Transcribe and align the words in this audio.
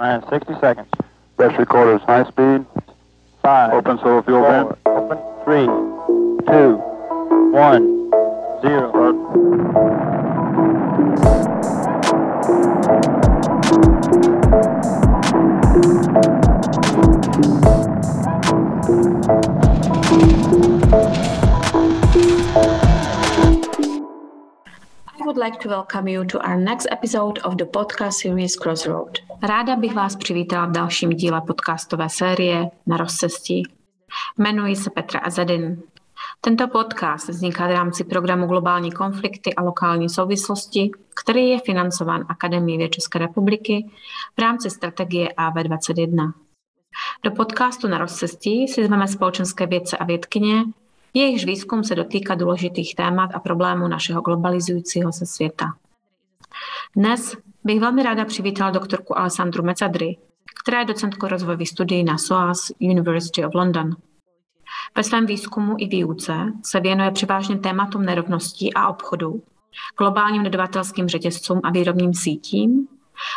Nine, 0.00 0.24
60 0.30 0.54
seconds. 0.62 0.88
Best 1.36 1.58
recorders, 1.58 2.00
high 2.06 2.24
speed. 2.24 2.64
Five. 3.42 3.74
Open 3.74 3.98
solo 3.98 4.22
fuel 4.22 4.40
four, 4.40 4.50
vent. 4.50 4.78
Open. 4.86 5.18
Three, 5.44 5.66
two, 6.46 6.76
one, 7.52 8.10
zero. 8.62 8.90
I 25.06 25.26
would 25.26 25.36
like 25.36 25.60
to 25.60 25.68
welcome 25.68 26.08
you 26.08 26.24
to 26.24 26.40
our 26.40 26.56
next 26.56 26.86
episode 26.90 27.38
of 27.40 27.58
the 27.58 27.66
podcast 27.66 28.14
series 28.14 28.56
Crossroad. 28.56 29.20
Ráda 29.42 29.76
bych 29.76 29.94
vás 29.94 30.16
přivítala 30.16 30.66
v 30.66 30.70
dalším 30.70 31.10
díle 31.10 31.40
podcastové 31.40 32.08
série 32.08 32.70
Na 32.86 32.96
rozcestí. 32.96 33.62
Jmenuji 34.38 34.76
se 34.76 34.90
Petra 34.90 35.20
Azadin. 35.20 35.82
Tento 36.40 36.68
podcast 36.68 37.28
vzniká 37.28 37.66
v 37.66 37.70
rámci 37.70 38.04
programu 38.04 38.46
Globální 38.46 38.92
konflikty 38.92 39.54
a 39.54 39.62
lokální 39.62 40.08
souvislosti, 40.08 40.90
který 41.22 41.48
je 41.48 41.60
financován 41.60 42.24
Akademií 42.28 42.78
věd 42.78 42.88
České 42.88 43.18
republiky 43.18 43.90
v 44.36 44.40
rámci 44.40 44.70
strategie 44.70 45.28
AV21. 45.38 46.32
Do 47.24 47.30
podcastu 47.30 47.88
Na 47.88 47.98
rozcestí 47.98 48.68
si 48.68 48.86
zveme 48.86 49.08
společenské 49.08 49.66
vědce 49.66 49.96
a 49.96 50.04
vědkyně, 50.04 50.64
Jejichž 51.14 51.44
výzkum 51.44 51.84
se 51.84 51.94
dotýká 51.94 52.34
důležitých 52.34 52.94
témat 52.94 53.30
a 53.34 53.40
problémů 53.40 53.88
našeho 53.88 54.20
globalizujícího 54.20 55.12
se 55.12 55.26
světa. 55.26 55.66
Dnes 56.96 57.36
bych 57.64 57.80
velmi 57.80 58.02
ráda 58.02 58.24
přivítala 58.24 58.70
doktorku 58.70 59.18
Alessandru 59.18 59.62
Mecadry, 59.62 60.18
která 60.62 60.78
je 60.78 60.84
docentkou 60.84 61.28
rozvojových 61.28 61.68
studií 61.68 62.04
na 62.04 62.18
SOAS 62.18 62.72
University 62.80 63.44
of 63.44 63.54
London. 63.54 63.90
Ve 64.96 65.04
svém 65.04 65.26
výzkumu 65.26 65.74
i 65.78 65.86
výuce 65.86 66.34
se 66.64 66.80
věnuje 66.80 67.10
převážně 67.10 67.58
tématům 67.58 68.02
nerovností 68.02 68.74
a 68.74 68.88
obchodu, 68.88 69.42
globálním 69.98 70.44
dodavatelským 70.44 71.08
řetězcům 71.08 71.60
a 71.64 71.70
výrobním 71.70 72.14
sítím, 72.14 72.88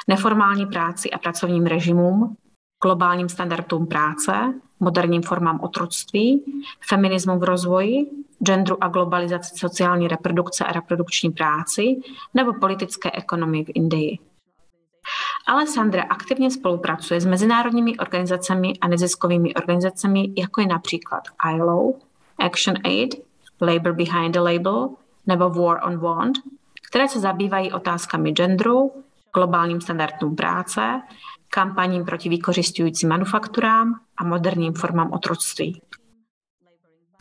neformální 0.08 0.66
práci 0.66 1.12
a 1.12 1.18
pracovním 1.18 1.66
režimům, 1.66 2.38
globálním 2.84 3.30
standardům 3.30 3.88
práce, 3.88 4.54
moderním 4.84 5.22
formám 5.22 5.60
otroctví, 5.62 6.44
feminismu 6.90 7.40
v 7.40 7.44
rozvoji, 7.44 8.06
genderu 8.44 8.84
a 8.84 8.88
globalizaci 8.88 9.58
sociální 9.58 10.08
reprodukce 10.08 10.66
a 10.66 10.72
reprodukční 10.72 11.32
práci 11.32 11.96
nebo 12.34 12.54
politické 12.54 13.12
ekonomii 13.12 13.66
v 13.66 13.72
Indii. 13.76 14.20
Alessandra 15.48 16.04
aktivně 16.04 16.52
spolupracuje 16.52 17.22
s 17.22 17.26
mezinárodními 17.26 17.98
organizacemi 17.98 18.74
a 18.82 18.88
neziskovými 18.88 19.54
organizacemi, 19.54 20.34
jako 20.38 20.62
je 20.62 20.68
například 20.68 21.24
ILO, 21.56 21.94
Action 22.40 22.76
Aid, 22.84 23.16
Labor 23.62 23.94
Behind 23.94 24.34
the 24.34 24.40
Label 24.40 24.90
nebo 25.28 25.50
War 25.50 25.80
on 25.84 25.98
Want, 25.98 26.38
které 26.90 27.08
se 27.08 27.20
zabývají 27.20 27.72
otázkami 27.72 28.32
genderu, 28.32 28.92
globálním 29.34 29.82
standardům 29.82 30.36
práce, 30.36 31.02
kampaním 31.50 32.06
proti 32.06 32.30
vykořišťujícím 32.30 33.10
manufakturám 33.10 34.00
a 34.18 34.24
moderním 34.24 34.74
formám 34.74 35.12
otroctví. 35.12 35.82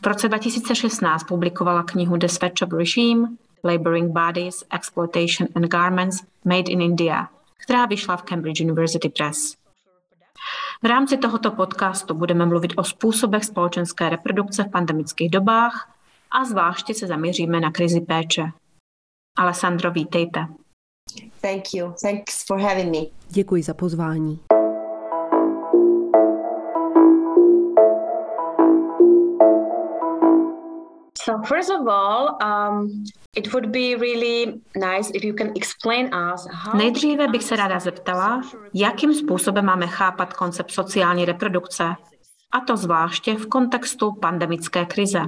V 0.03 0.07
roce 0.07 0.27
2016 0.27 1.23
publikovala 1.23 1.83
knihu 1.83 2.17
The 2.17 2.27
Sweatshop 2.27 2.71
Regime, 2.71 3.27
Laboring 3.63 4.11
Bodies, 4.11 4.63
Exploitation 4.73 5.47
and 5.55 5.65
Garments 5.65 6.23
Made 6.45 6.71
in 6.71 6.81
India, 6.81 7.27
která 7.57 7.85
vyšla 7.85 8.17
v 8.17 8.23
Cambridge 8.23 8.61
University 8.61 9.09
Press. 9.09 9.55
V 10.83 10.85
rámci 10.85 11.17
tohoto 11.17 11.51
podcastu 11.51 12.13
budeme 12.13 12.45
mluvit 12.45 12.73
o 12.77 12.83
způsobech 12.83 13.43
společenské 13.45 14.09
reprodukce 14.09 14.63
v 14.63 14.71
pandemických 14.71 15.29
dobách 15.29 15.93
a 16.31 16.45
zvláště 16.45 16.93
se 16.93 17.07
zaměříme 17.07 17.59
na 17.59 17.71
krizi 17.71 18.01
péče. 18.01 18.51
Alessandro, 19.37 19.91
vítejte. 19.91 20.47
Thank 21.41 21.63
you. 21.73 21.93
Thanks 22.01 22.45
for 22.45 22.59
having 22.59 22.91
me. 22.91 23.05
Děkuji 23.29 23.63
za 23.63 23.73
pozvání. 23.73 24.39
So 31.25 31.41
first 31.47 31.71
of 31.71 31.87
all, 31.87 32.37
um, 32.43 33.03
it 33.35 33.53
would 33.53 33.71
be 33.71 33.95
really 33.95 34.61
nice 34.75 35.11
if 35.13 35.23
you 35.23 35.33
can 35.33 35.51
explain 35.55 36.13
us 36.13 36.47
how 36.51 36.77
Nejdříve 36.77 37.27
bych 37.27 37.43
se 37.43 37.55
ráda 37.55 37.79
zeptala, 37.79 38.41
jakým 38.73 39.13
způsobem 39.13 39.65
máme 39.65 39.87
chápat 39.87 40.33
koncept 40.33 40.71
sociální 40.71 41.25
reprodukce, 41.25 41.83
a 42.51 42.59
to 42.59 42.77
zvláště 42.77 43.35
v 43.35 43.45
kontextu 43.45 44.11
pandemické 44.11 44.85
krize. 44.85 45.19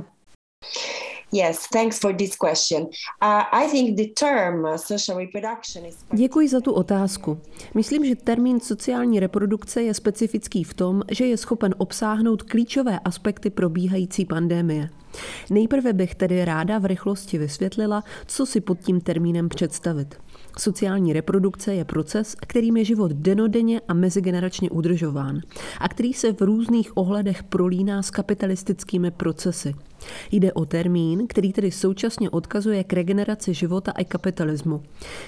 Yes, 1.31 1.67
thanks 1.73 1.99
for 1.99 2.15
this 2.15 2.35
question. 2.35 2.87
I 3.51 3.67
think 3.71 3.97
the 3.97 4.07
term 4.19 4.77
social 4.77 5.17
reproduction 5.17 5.85
is 5.85 5.95
Děkuji 6.13 6.49
za 6.49 6.61
tu 6.61 6.71
otázku. 6.71 7.39
Myslím, 7.73 8.05
že 8.05 8.15
termín 8.15 8.59
sociální 8.59 9.19
reprodukce 9.19 9.83
je 9.83 9.93
specifický 9.93 10.63
v 10.63 10.73
tom, 10.73 11.01
že 11.11 11.25
je 11.25 11.37
schopen 11.37 11.75
obsáhnout 11.77 12.43
klíčové 12.43 12.99
aspekty 12.99 13.49
probíhající 13.49 14.25
pandémie. 14.25 14.89
Nejprve 15.49 15.93
bych 15.93 16.15
tedy 16.15 16.45
ráda 16.45 16.79
v 16.79 16.85
rychlosti 16.85 17.37
vysvětlila, 17.37 18.03
co 18.25 18.45
si 18.45 18.61
pod 18.61 18.79
tím 18.79 19.01
termínem 19.01 19.49
představit. 19.49 20.15
Sociální 20.59 21.13
reprodukce 21.13 21.75
je 21.75 21.85
proces, 21.85 22.35
kterým 22.35 22.77
je 22.77 22.85
život 22.85 23.11
denodenně 23.11 23.81
a 23.87 23.93
mezigeneračně 23.93 24.69
udržován 24.69 25.39
a 25.79 25.89
který 25.89 26.13
se 26.13 26.33
v 26.33 26.41
různých 26.41 26.97
ohledech 26.97 27.43
prolíná 27.43 28.03
s 28.03 28.11
kapitalistickými 28.11 29.11
procesy. 29.11 29.75
Jde 30.31 30.53
o 30.53 30.65
termín, 30.65 31.27
který 31.27 31.53
tedy 31.53 31.71
současně 31.71 32.29
odkazuje 32.29 32.83
k 32.83 32.93
regeneraci 32.93 33.53
života 33.53 33.91
a 33.95 34.03
kapitalismu. 34.03 34.83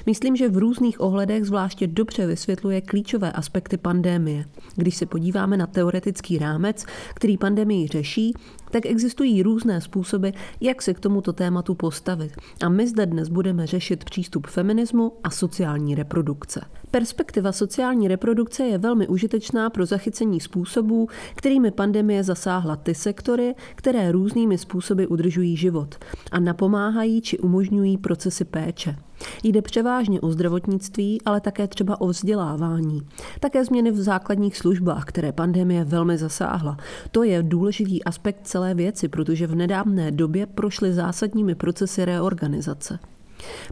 Myslím, 0.05 0.35
že 0.35 0.49
v 0.49 0.57
různých 0.57 1.01
ohledech 1.01 1.45
zvláště 1.45 1.87
dobře 1.87 2.27
vysvětluje 2.27 2.81
klíčové 2.81 3.31
aspekty 3.31 3.77
pandémie. 3.77 4.45
Když 4.75 4.95
se 4.95 5.05
podíváme 5.05 5.57
na 5.57 5.67
teoretický 5.67 6.37
rámec, 6.37 6.85
který 7.13 7.37
pandemii 7.37 7.87
řeší, 7.87 8.33
tak 8.71 8.85
existují 8.85 9.43
různé 9.43 9.81
způsoby, 9.81 10.29
jak 10.61 10.81
se 10.81 10.93
k 10.93 10.99
tomuto 10.99 11.33
tématu 11.33 11.75
postavit. 11.75 12.31
A 12.63 12.69
my 12.69 12.87
zde 12.87 13.05
dnes 13.05 13.29
budeme 13.29 13.67
řešit 13.67 14.03
přístup 14.03 14.47
feminismu 14.47 15.13
a 15.23 15.29
sociální 15.29 15.95
reprodukce. 15.95 16.61
Perspektiva 16.91 17.51
sociální 17.51 18.07
reprodukce 18.07 18.63
je 18.63 18.77
velmi 18.77 19.07
užitečná 19.07 19.69
pro 19.69 19.85
zachycení 19.85 20.39
způsobů, 20.39 21.07
kterými 21.35 21.71
pandemie 21.71 22.23
zasáhla 22.23 22.75
ty 22.75 22.95
sektory, 22.95 23.55
které 23.75 24.11
různými 24.11 24.57
způsoby 24.57 25.05
udržují 25.05 25.57
život 25.57 25.95
a 26.31 26.39
napomáhají 26.39 27.21
či 27.21 27.39
umožňují 27.39 27.97
procesy 27.97 28.45
péče. 28.45 28.95
Jde 29.43 29.61
převážně 29.61 30.21
o 30.21 30.31
zdravotnictví, 30.31 31.21
ale 31.25 31.41
také 31.41 31.67
třeba 31.67 32.01
o 32.01 32.07
vzdělávání. 32.07 33.01
Také 33.39 33.65
změny 33.65 33.91
v 33.91 34.01
základních 34.01 34.57
službách, 34.57 35.05
které 35.05 35.31
pandemie 35.31 35.83
velmi 35.83 36.17
zasáhla. 36.17 36.77
To 37.11 37.23
je 37.23 37.43
důležitý 37.43 38.03
aspekt 38.03 38.39
celé 38.43 38.73
věci, 38.73 39.07
protože 39.07 39.47
v 39.47 39.55
nedávné 39.55 40.11
době 40.11 40.45
prošly 40.45 40.93
zásadními 40.93 41.55
procesy 41.55 42.05
reorganizace. 42.05 42.99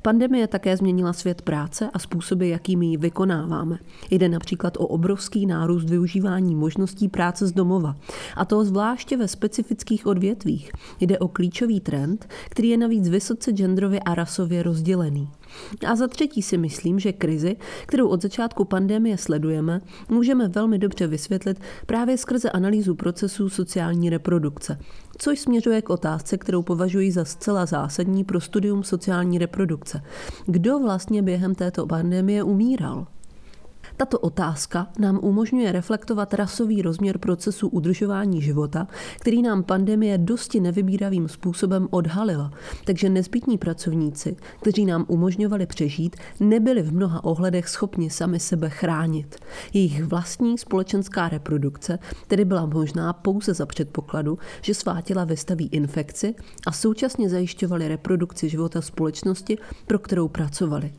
Pandemie 0.02 0.48
také 0.48 0.78
změnila 0.78 1.14
svět 1.14 1.42
práce 1.42 1.90
a 1.94 2.00
způsoby, 2.00 2.50
jakými 2.50 2.86
ji 2.86 2.98
vykonáváme. 2.98 3.78
Jde 4.12 4.30
například 4.30 4.78
o 4.78 4.88
obrovský 4.88 5.46
nárůst 5.46 5.90
využívání 5.90 6.56
možností 6.56 7.10
práce 7.10 7.48
z 7.48 7.52
domova. 7.52 7.96
A 8.36 8.46
to 8.46 8.66
zvláště 8.66 9.18
ve 9.18 9.28
specifických 9.28 10.08
odvětvích. 10.08 10.72
Jde 11.00 11.20
o 11.20 11.28
klíčový 11.28 11.80
trend, 11.80 12.30
který 12.50 12.70
je 12.70 12.78
navíc 12.78 13.10
vysoce 13.10 13.52
genderově 13.52 14.00
a 14.00 14.16
rasově 14.16 14.64
rozdělený. 14.64 15.30
A 15.88 15.96
za 15.96 16.08
třetí 16.08 16.42
si 16.42 16.58
myslím, 16.58 17.00
že 17.00 17.14
krizi, 17.14 17.56
kterou 17.86 18.08
od 18.08 18.22
začátku 18.22 18.66
pandemie 18.66 19.18
sledujeme, 19.18 19.82
můžeme 20.10 20.48
velmi 20.48 20.80
dobře 20.80 21.08
vysvětlit 21.08 21.60
právě 21.86 22.18
skrze 22.18 22.50
analýzu 22.50 22.96
procesů 22.96 23.50
sociální 23.50 24.10
reprodukce, 24.10 24.78
což 25.18 25.40
směřuje 25.40 25.82
k 25.82 25.90
otázce, 25.90 26.38
kterou 26.38 26.62
považuji 26.62 27.12
za 27.12 27.26
zcela 27.26 27.66
zásadní 27.66 28.24
pro 28.24 28.42
studium 28.42 28.84
sociální 28.84 29.38
reprodukce. 29.38 30.02
Kdo 30.46 30.80
vlastně 30.80 31.22
během 31.22 31.56
této 31.56 31.88
pandemie 31.88 32.44
umíral? 32.44 33.08
Tato 33.98 34.20
otázka 34.20 34.88
nám 35.00 35.20
umožňuje 35.24 35.72
reflektovat 35.72 36.34
rasový 36.34 36.82
rozměr 36.82 37.18
procesu 37.18 37.68
udržování 37.68 38.42
života, 38.42 38.88
který 39.20 39.42
nám 39.42 39.64
pandemie 39.64 40.18
dosti 40.18 40.60
nevybíravým 40.60 41.28
způsobem 41.28 41.88
odhalila. 41.92 42.52
Takže 42.86 43.10
nezbytní 43.10 43.58
pracovníci, 43.58 44.36
kteří 44.62 44.86
nám 44.86 45.06
umožňovali 45.08 45.66
přežít, 45.66 46.16
nebyli 46.40 46.82
v 46.82 46.94
mnoha 46.94 47.24
ohledech 47.24 47.70
schopni 47.70 48.10
sami 48.10 48.40
sebe 48.40 48.70
chránit. 48.70 49.36
Jejich 49.74 50.04
vlastní 50.04 50.58
společenská 50.58 51.30
reprodukce 51.30 52.00
tedy 52.28 52.46
byla 52.46 52.66
možná 52.66 53.14
pouze 53.14 53.54
za 53.54 53.66
předpokladu, 53.66 54.38
že 54.62 54.74
svá 54.74 55.02
těla 55.02 55.24
vystaví 55.24 55.68
infekci 55.68 56.36
a 56.68 56.72
současně 56.72 57.30
zajišťovali 57.30 57.88
reprodukci 57.88 58.50
života 58.50 58.82
společnosti, 58.82 59.58
pro 59.88 60.00
kterou 60.00 60.28
pracovali. 60.28 60.94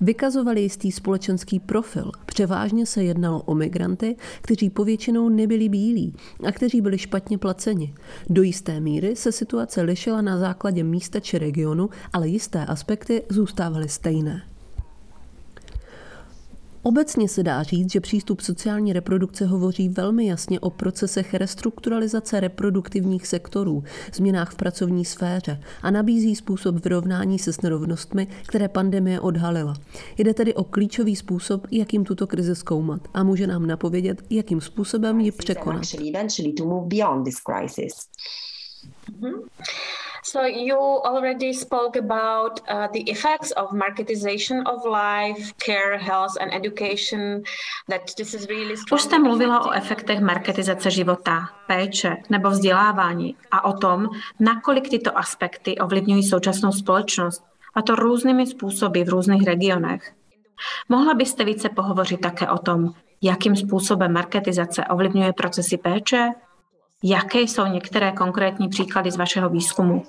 Vykazovali 0.00 0.60
jistý 0.60 0.92
společenský 0.92 1.60
profil. 1.60 2.10
Převážně 2.26 2.86
se 2.86 3.04
jednalo 3.04 3.42
o 3.42 3.54
migranty, 3.54 4.16
kteří 4.40 4.70
povětšinou 4.70 5.28
nebyli 5.28 5.68
bílí 5.68 6.14
a 6.46 6.52
kteří 6.52 6.80
byli 6.80 6.98
špatně 6.98 7.38
placeni. 7.38 7.94
Do 8.30 8.42
jisté 8.42 8.80
míry 8.80 9.16
se 9.16 9.32
situace 9.32 9.82
lišila 9.82 10.22
na 10.22 10.38
základě 10.38 10.84
místa 10.84 11.20
či 11.20 11.38
regionu, 11.38 11.90
ale 12.12 12.28
jisté 12.28 12.66
aspekty 12.66 13.22
zůstávaly 13.28 13.88
stejné. 13.88 14.42
Obecně 16.86 17.28
se 17.28 17.42
dá 17.42 17.62
říct, 17.62 17.92
že 17.92 18.00
přístup 18.00 18.40
sociální 18.40 18.92
reprodukce 18.92 19.46
hovoří 19.46 19.88
velmi 19.88 20.26
jasně 20.26 20.60
o 20.60 20.70
procesech 20.70 21.34
restrukturalizace 21.34 22.40
reproduktivních 22.40 23.26
sektorů, 23.26 23.84
změnách 24.14 24.52
v 24.52 24.56
pracovní 24.56 25.04
sféře 25.04 25.60
a 25.82 25.90
nabízí 25.90 26.36
způsob 26.36 26.84
vyrovnání 26.84 27.38
se 27.38 27.52
s 27.52 27.60
nerovnostmi, 27.62 28.26
které 28.46 28.68
pandemie 28.68 29.20
odhalila. 29.20 29.74
Jde 30.18 30.34
tedy 30.34 30.54
o 30.54 30.64
klíčový 30.64 31.16
způsob, 31.16 31.66
jakým 31.70 32.04
tuto 32.04 32.26
krizi 32.26 32.54
zkoumat 32.56 33.00
a 33.14 33.22
může 33.22 33.46
nám 33.46 33.66
napovědět, 33.66 34.22
jakým 34.30 34.60
způsobem 34.60 35.20
ji 35.20 35.32
překonat. 35.32 35.82
Mm-hmm. 39.20 39.40
So 40.26 40.40
you 40.46 40.76
already 41.04 41.52
spoke 41.52 41.98
about 41.98 42.60
uh, 42.60 42.88
the 42.92 43.10
effects 43.10 43.50
of 43.50 43.72
marketization 43.72 44.64
of 44.66 44.84
life, 44.84 45.52
care, 45.58 45.98
health 45.98 46.36
and 46.40 46.54
education. 46.54 47.42
That 47.88 48.00
this 48.16 48.34
is 48.34 48.46
really 48.48 48.74
Už 48.92 49.02
jste 49.02 49.18
mluvila 49.18 49.66
o 49.66 49.70
efektech 49.70 50.20
marketizace 50.20 50.90
života, 50.90 51.48
péče 51.66 52.16
nebo 52.30 52.50
vzdělávání 52.50 53.36
a 53.50 53.64
o 53.64 53.72
tom, 53.72 54.08
nakolik 54.40 54.88
tyto 54.88 55.18
aspekty 55.18 55.78
ovlivňují 55.78 56.22
současnou 56.22 56.72
společnost, 56.72 57.44
a 57.74 57.82
to 57.82 57.94
různými 57.94 58.46
způsoby 58.46 59.02
v 59.02 59.08
různých 59.08 59.46
regionech. 59.46 60.12
Mohla 60.88 61.14
byste 61.14 61.44
více 61.44 61.68
pohovořit 61.68 62.20
také 62.20 62.48
o 62.48 62.58
tom, 62.58 62.90
jakým 63.22 63.56
způsobem 63.56 64.12
marketizace 64.12 64.84
ovlivňuje 64.84 65.32
procesy 65.32 65.76
péče, 65.76 66.30
Jaké 67.06 67.40
jsou 67.40 67.66
některé 67.66 68.12
konkrétní 68.12 68.68
příklady 68.68 69.10
z 69.10 69.16
vašeho 69.16 69.48
výzkumu? 69.50 70.02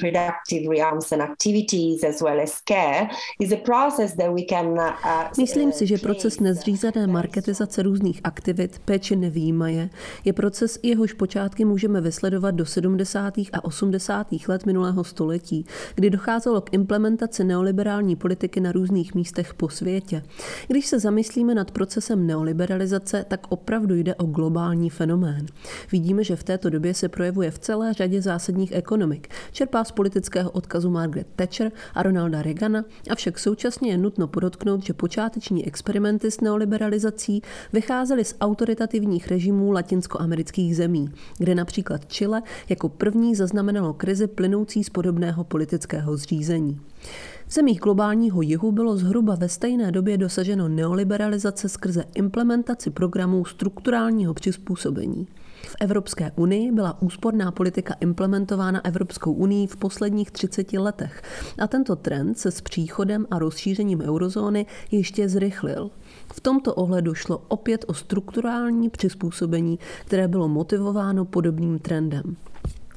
Productive 0.00 0.68
realms 0.68 1.12
and 1.12 1.22
activities 1.22 2.04
as 2.04 2.22
well 2.22 2.40
as 2.40 2.60
care 2.60 3.08
is 3.40 3.52
a 3.52 3.56
process 3.56 4.14
that 4.16 4.32
we 4.34 4.42
can 4.48 4.66
uh, 4.66 4.92
Myslím 5.38 5.72
si, 5.72 5.86
že 5.86 5.98
proces 5.98 6.40
nezřízené 6.40 7.06
marketizace 7.06 7.82
různých 7.82 8.20
aktivit, 8.24 8.78
péče 8.84 9.16
nevýjímaje, 9.16 9.90
je 10.24 10.32
proces, 10.32 10.78
jehož 10.82 11.12
počátky 11.12 11.64
můžeme 11.64 12.00
vysledovat 12.00 12.50
do 12.50 12.66
70. 12.66 13.38
a 13.38 13.64
80. 13.64 14.26
let 14.48 14.66
minulého 14.66 15.04
století, 15.04 15.66
kdy 15.94 16.10
docházelo 16.10 16.60
k 16.60 16.74
implementaci 16.74 17.44
neoliberální 17.44 18.16
politiky 18.16 18.60
na 18.60 18.72
různých 18.72 19.14
místech 19.14 19.54
po 19.54 19.68
světě. 19.68 20.22
Když 20.68 20.86
se 20.86 21.00
zamyslíme 21.00 21.54
nad 21.54 21.70
procesem 21.70 22.26
neoliberalizace, 22.26 23.24
tak 23.28 23.40
opravdu 23.48 23.94
jde 23.94 24.14
o 24.14 24.24
globální 24.24 24.90
fenomén. 24.90 25.46
Vidíme, 25.92 26.24
že 26.24 26.36
v 26.36 26.44
této 26.44 26.70
době 26.70 26.94
se 26.94 27.08
projevuje 27.08 27.50
v 27.50 27.58
celé 27.58 27.92
řadě 27.92 28.22
zásadních 28.22 28.72
ekonomik. 28.72 29.28
Čerpá 29.52 29.85
z 29.86 29.92
politického 29.92 30.50
odkazu 30.50 30.90
Margaret 30.90 31.26
Thatcher 31.36 31.72
a 31.94 32.02
Ronalda 32.02 32.42
Reagana, 32.42 32.84
avšak 33.10 33.38
současně 33.38 33.90
je 33.90 33.98
nutno 33.98 34.28
podotknout, 34.28 34.84
že 34.84 34.94
počáteční 34.94 35.66
experimenty 35.66 36.30
s 36.30 36.40
neoliberalizací 36.40 37.42
vycházely 37.72 38.24
z 38.24 38.34
autoritativních 38.40 39.28
režimů 39.28 39.72
latinskoamerických 39.72 40.76
zemí, 40.76 41.10
kde 41.38 41.54
například 41.54 42.06
Chile 42.06 42.42
jako 42.68 42.88
první 42.88 43.34
zaznamenalo 43.34 43.92
krizi 43.94 44.26
plynoucí 44.26 44.84
z 44.84 44.90
podobného 44.90 45.44
politického 45.44 46.16
zřízení. 46.16 46.80
V 47.46 47.52
zemích 47.52 47.80
globálního 47.80 48.42
jihu 48.42 48.72
bylo 48.72 48.96
zhruba 48.96 49.34
ve 49.34 49.48
stejné 49.48 49.92
době 49.92 50.18
dosaženo 50.18 50.68
neoliberalizace 50.68 51.68
skrze 51.68 52.04
implementaci 52.14 52.90
programů 52.90 53.44
strukturálního 53.44 54.34
přizpůsobení. 54.34 55.26
V 55.68 55.76
Evropské 55.80 56.32
unii 56.36 56.72
byla 56.72 57.02
úsporná 57.02 57.52
politika 57.52 57.94
implementována 58.00 58.84
Evropskou 58.84 59.32
unii 59.32 59.66
v 59.66 59.76
posledních 59.76 60.30
30 60.30 60.72
letech 60.72 61.22
a 61.58 61.66
tento 61.66 61.96
trend 61.96 62.38
se 62.38 62.50
s 62.50 62.60
příchodem 62.60 63.26
a 63.30 63.38
rozšířením 63.38 64.00
eurozóny 64.00 64.66
ještě 64.90 65.28
zrychlil. 65.28 65.90
V 66.32 66.40
tomto 66.40 66.74
ohledu 66.74 67.14
šlo 67.14 67.42
opět 67.48 67.84
o 67.88 67.94
strukturální 67.94 68.90
přizpůsobení, 68.90 69.78
které 70.04 70.28
bylo 70.28 70.48
motivováno 70.48 71.24
podobným 71.24 71.78
trendem. 71.78 72.36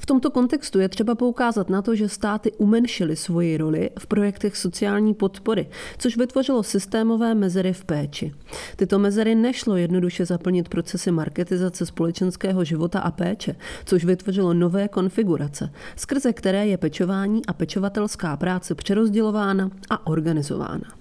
V 0.00 0.06
tomto 0.06 0.30
kontextu 0.30 0.80
je 0.80 0.88
třeba 0.88 1.14
poukázat 1.14 1.70
na 1.70 1.82
to, 1.82 1.94
že 1.94 2.08
státy 2.08 2.52
umenšily 2.52 3.16
svoji 3.16 3.56
roli 3.56 3.90
v 3.98 4.06
projektech 4.06 4.56
sociální 4.56 5.14
podpory, 5.14 5.68
což 5.98 6.16
vytvořilo 6.16 6.62
systémové 6.62 7.34
mezery 7.34 7.72
v 7.72 7.84
péči. 7.84 8.34
Tyto 8.76 8.98
mezery 8.98 9.34
nešlo 9.34 9.76
jednoduše 9.76 10.26
zaplnit 10.26 10.68
procesy 10.68 11.10
marketizace 11.10 11.86
společenského 11.86 12.64
života 12.64 13.00
a 13.00 13.10
péče, 13.10 13.56
což 13.84 14.04
vytvořilo 14.04 14.54
nové 14.54 14.88
konfigurace, 14.88 15.72
skrze 15.96 16.32
které 16.32 16.66
je 16.66 16.76
pečování 16.76 17.46
a 17.46 17.52
pečovatelská 17.52 18.36
práce 18.36 18.74
přerozdělována 18.74 19.70
a 19.90 20.06
organizována. 20.06 20.99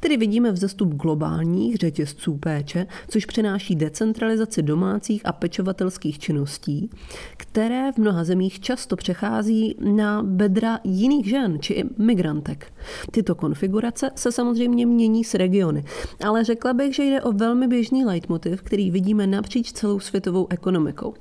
Tedy 0.00 0.16
vidíme 0.16 0.52
vzestup 0.52 0.94
globálních 0.94 1.76
řetězců 1.76 2.36
péče, 2.36 2.86
což 3.08 3.26
přináší 3.26 3.76
decentralizaci 3.76 4.62
domácích 4.62 5.26
a 5.26 5.32
pečovatelských 5.32 6.18
činností, 6.18 6.90
které 7.36 7.92
v 7.92 7.98
mnoha 7.98 8.24
zemích 8.24 8.60
často 8.60 8.96
přechází 8.96 9.76
na 9.80 10.22
bedra 10.22 10.78
jiných 10.84 11.28
žen 11.28 11.58
či 11.60 11.84
migrantek. 11.98 12.72
Tyto 13.10 13.34
konfigurace 13.34 14.10
se 14.14 14.32
samozřejmě 14.32 14.86
mění 14.86 15.24
s 15.24 15.34
regiony, 15.34 15.84
ale 16.24 16.44
řekla 16.44 16.72
bych, 16.72 16.94
že 16.94 17.02
jde 17.02 17.22
o 17.22 17.32
velmi 17.32 17.68
běžný 17.68 18.04
leitmotiv, 18.04 18.62
který 18.62 18.90
vidíme 18.90 19.26
napříč 19.26 19.72
celou 19.72 20.00
světovou 20.00 20.46
ekonomikou. 20.50 21.14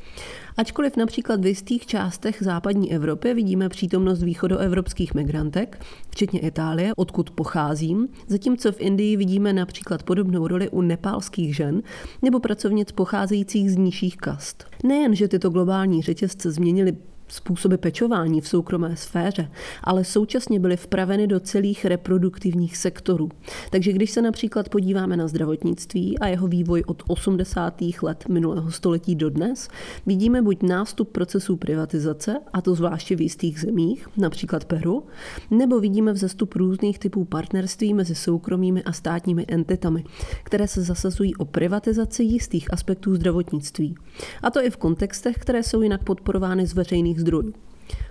Ačkoliv 0.57 0.97
například 0.97 1.41
v 1.41 1.45
jistých 1.45 1.85
částech 1.85 2.37
západní 2.39 2.93
Evropy 2.93 3.33
vidíme 3.33 3.69
přítomnost 3.69 4.23
východoevropských 4.23 5.13
migrantek, 5.13 5.85
včetně 6.09 6.39
Itálie, 6.39 6.93
odkud 6.95 7.31
pocházím, 7.31 8.07
zatímco 8.27 8.71
v 8.71 8.81
Indii 8.81 9.17
vidíme 9.17 9.53
například 9.53 10.03
podobnou 10.03 10.47
roli 10.47 10.69
u 10.69 10.81
nepálských 10.81 11.55
žen 11.55 11.81
nebo 12.21 12.39
pracovnic 12.39 12.91
pocházejících 12.91 13.71
z 13.71 13.77
nižších 13.77 14.17
kast. 14.17 14.65
Nejen, 14.83 15.15
že 15.15 15.27
tyto 15.27 15.49
globální 15.49 16.01
řetězce 16.01 16.51
změnily 16.51 16.97
způsoby 17.31 17.75
pečování 17.75 18.41
v 18.41 18.47
soukromé 18.47 18.95
sféře, 18.95 19.51
ale 19.83 20.03
současně 20.03 20.59
byly 20.59 20.77
vpraveny 20.77 21.27
do 21.27 21.39
celých 21.39 21.85
reproduktivních 21.85 22.77
sektorů. 22.77 23.29
Takže 23.69 23.93
když 23.93 24.11
se 24.11 24.21
například 24.21 24.69
podíváme 24.69 25.17
na 25.17 25.27
zdravotnictví 25.27 26.19
a 26.19 26.27
jeho 26.27 26.47
vývoj 26.47 26.83
od 26.87 27.03
80. 27.07 27.81
let 28.01 28.25
minulého 28.29 28.71
století 28.71 29.15
do 29.15 29.29
dnes, 29.29 29.69
vidíme 30.05 30.41
buď 30.41 30.63
nástup 30.63 31.11
procesů 31.11 31.55
privatizace, 31.55 32.39
a 32.53 32.61
to 32.61 32.75
zvláště 32.75 33.15
v 33.15 33.21
jistých 33.21 33.59
zemích, 33.59 34.07
například 34.17 34.65
Peru, 34.65 35.03
nebo 35.51 35.79
vidíme 35.79 36.13
vzestup 36.13 36.53
různých 36.55 36.99
typů 36.99 37.25
partnerství 37.25 37.93
mezi 37.93 38.15
soukromými 38.15 38.83
a 38.83 38.93
státními 38.93 39.45
entitami, 39.47 40.03
které 40.43 40.67
se 40.67 40.81
zasazují 40.81 41.35
o 41.35 41.45
privatizaci 41.45 42.23
jistých 42.23 42.73
aspektů 42.73 43.15
zdravotnictví. 43.15 43.95
A 44.43 44.51
to 44.51 44.65
i 44.65 44.69
v 44.69 44.77
kontextech, 44.77 45.35
které 45.35 45.63
jsou 45.63 45.81
jinak 45.81 46.03
podporovány 46.03 46.67
z 46.67 46.73
veřejných 46.73 47.20
zdrojů. 47.21 47.53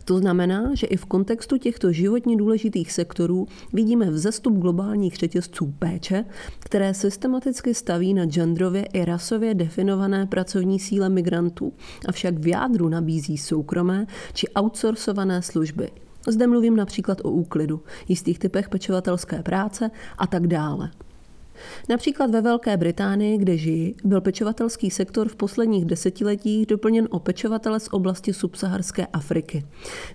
To 0.05 0.19
znamená, 0.19 0.75
že 0.75 0.87
i 0.87 0.97
v 0.97 1.05
kontextu 1.05 1.57
těchto 1.57 1.93
životně 1.93 2.37
důležitých 2.37 2.93
sektorů 2.93 3.47
vidíme 3.73 4.11
vzestup 4.11 4.59
globálních 4.59 5.17
řetězců 5.17 5.75
péče, 5.79 6.25
které 6.59 6.95
systematicky 6.95 7.75
staví 7.75 8.15
na 8.15 8.27
genderově 8.27 8.85
i 8.93 9.05
rasově 9.05 9.55
definované 9.55 10.27
pracovní 10.27 10.79
síle 10.79 11.09
migrantů, 11.09 11.73
avšak 12.09 12.39
v 12.39 12.47
jádru 12.47 12.89
nabízí 12.89 13.39
soukromé 13.39 14.07
či 14.33 14.49
outsourcované 14.49 15.43
služby. 15.43 15.91
Zde 16.29 16.47
mluvím 16.47 16.77
například 16.77 17.21
o 17.25 17.31
úklidu, 17.31 17.81
jistých 18.09 18.39
typech 18.39 18.69
pečovatelské 18.69 19.43
práce 19.43 19.91
a 20.19 20.27
tak 20.27 20.47
dále. 20.47 20.91
Například 21.89 22.31
ve 22.31 22.41
Velké 22.41 22.77
Británii, 22.77 23.39
kde 23.39 23.57
žijí, 23.57 23.95
byl 24.05 24.21
pečovatelský 24.21 24.91
sektor 24.91 25.29
v 25.29 25.37
posledních 25.37 25.85
desetiletích 25.85 26.67
doplněn 26.67 27.09
o 27.11 27.19
pečovatele 27.19 27.81
z 27.81 27.89
oblasti 27.91 28.33
subsaharské 28.33 29.07
Afriky. 29.07 29.65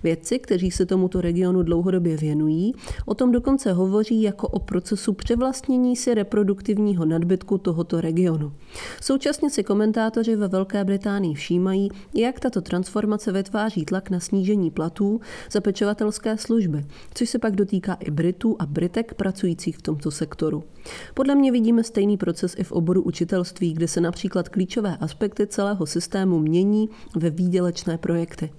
Vědci, 0.02 0.38
kteří 0.38 0.70
se 0.70 0.86
tomuto 0.86 1.20
regionu 1.20 1.62
dlouhodobě 1.62 2.16
věnují, 2.16 2.74
o 3.06 3.14
tom 3.14 3.32
dokonce 3.32 3.72
hovoří 3.72 4.22
jako 4.22 4.48
o 4.48 4.58
procesu 4.58 5.12
převlastnění 5.12 5.96
si 5.96 6.14
reproduktivního 6.14 7.04
nadbytku 7.04 7.58
tohoto 7.58 8.00
regionu. 8.00 8.52
Současně 9.02 9.50
si 9.50 9.64
komentátoři 9.64 10.36
ve 10.36 10.48
Velké 10.48 10.84
Británii 10.84 11.34
všímají, 11.34 11.90
jak 12.14 12.40
tato 12.40 12.60
transformace 12.60 13.32
vytváří 13.32 13.84
tlak 13.84 14.10
na 14.10 14.20
snížení 14.20 14.70
platů 14.70 15.20
za 15.50 15.60
pečovatelské 15.60 16.36
služby, 16.36 16.84
což 17.14 17.30
se 17.30 17.38
pak 17.38 17.56
dotýká 17.56 17.94
i 17.94 18.10
Britů 18.10 18.56
a 18.58 18.66
Britek 18.66 19.14
pracujících 19.14 19.78
v 19.78 19.82
tomto 19.82 20.10
sektoru. 20.10 20.64
Podle 21.14 21.34
mě 21.36 21.52
vidíme 21.52 21.84
stejný 21.84 22.16
proces 22.16 22.54
i 22.58 22.64
v 22.64 22.72
oboru 22.72 23.02
učitelství, 23.02 23.72
kde 23.72 23.88
se 23.88 24.00
například 24.00 24.48
klíčové 24.48 24.96
aspekty 24.96 25.46
celého 25.46 25.86
systému 25.86 26.38
mění 26.38 26.88
ve 27.16 27.30
výdělečné 27.30 27.98
projekty. 27.98 28.52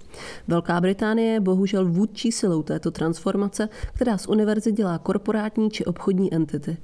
Velká 0.48 0.80
Británie 0.80 1.32
je 1.32 1.40
bohužel 1.40 1.88
vůdčí 1.88 2.32
silou 2.32 2.62
této 2.62 2.90
transformace, 2.90 3.68
která 3.94 4.18
z 4.18 4.26
univerzit 4.26 4.76
dělá 4.76 4.98
korporátní 4.98 5.70
či 5.70 5.84
obchodní 5.84 6.34
entity. 6.34 6.76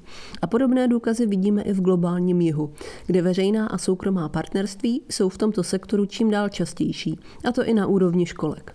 A 0.43 0.47
podobné 0.47 0.89
důkazy 0.89 1.27
vidíme 1.27 1.63
i 1.63 1.73
v 1.73 1.81
globálním 1.81 2.41
jihu, 2.41 2.73
kde 3.07 3.23
veřejná 3.23 3.67
a 3.67 3.79
soukromá 3.79 4.29
partnerství 4.29 5.03
jsou 5.11 5.29
v 5.29 5.39
tomto 5.39 5.63
sektoru 5.63 6.07
čím 6.07 6.31
dál 6.31 6.49
častější, 6.49 7.19
a 7.45 7.53
to 7.53 7.65
i 7.65 7.75
na 7.75 7.87
úrovni 7.87 8.27
školek. 8.27 8.73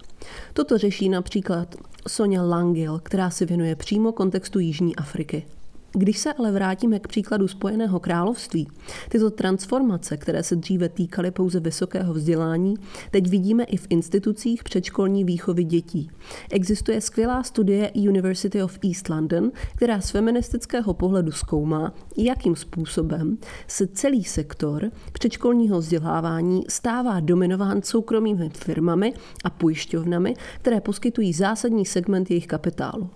Toto 0.54 0.78
řeší 0.78 1.10
například 1.10 1.76
Sonja 2.08 2.44
Langil, 2.44 3.00
která 3.04 3.30
se 3.30 3.46
věnuje 3.46 3.76
přímo 3.76 4.12
kontextu 4.12 4.60
Jižní 4.60 4.96
Afriky. 4.96 5.46
Když 5.92 6.18
se 6.18 6.34
ale 6.34 6.52
vrátíme 6.52 7.00
k 7.00 7.08
příkladu 7.08 7.48
Spojeného 7.48 8.00
království, 8.00 8.68
tyto 9.10 9.32
transformace, 9.32 10.18
které 10.18 10.44
se 10.44 10.56
dříve 10.56 10.90
týkaly 10.90 11.32
pouze 11.32 11.60
vysokého 11.60 12.14
vzdělání, 12.14 12.76
teď 13.12 13.30
vidíme 13.30 13.64
i 13.64 13.78
v 13.78 13.88
institucích 13.90 14.64
předškolní 14.64 15.24
výchovy 15.24 15.64
dětí. 15.64 16.10
Existuje 16.52 17.02
skvělá 17.02 17.44
studie 17.44 17.92
University 17.96 18.64
of 18.64 18.80
East 18.86 19.10
London, 19.10 19.52
která 19.76 20.02
z 20.02 20.10
feministického 20.10 20.94
pohledu 20.94 21.32
zkoumá, 21.32 21.94
jakým 22.18 22.56
způsobem 22.56 23.38
se 23.68 23.88
celý 23.88 24.24
sektor 24.24 24.92
předškolního 25.14 25.80
vzdělávání 25.80 26.64
stává 26.70 27.20
dominován 27.20 27.82
soukromými 27.82 28.50
firmami 28.50 29.14
a 29.44 29.50
pojišťovnami, 29.50 30.34
které 30.62 30.82
poskytují 30.82 31.34
zásadní 31.34 31.86
segment 31.86 32.30
jejich 32.30 32.48
kapitálu. 32.48 33.10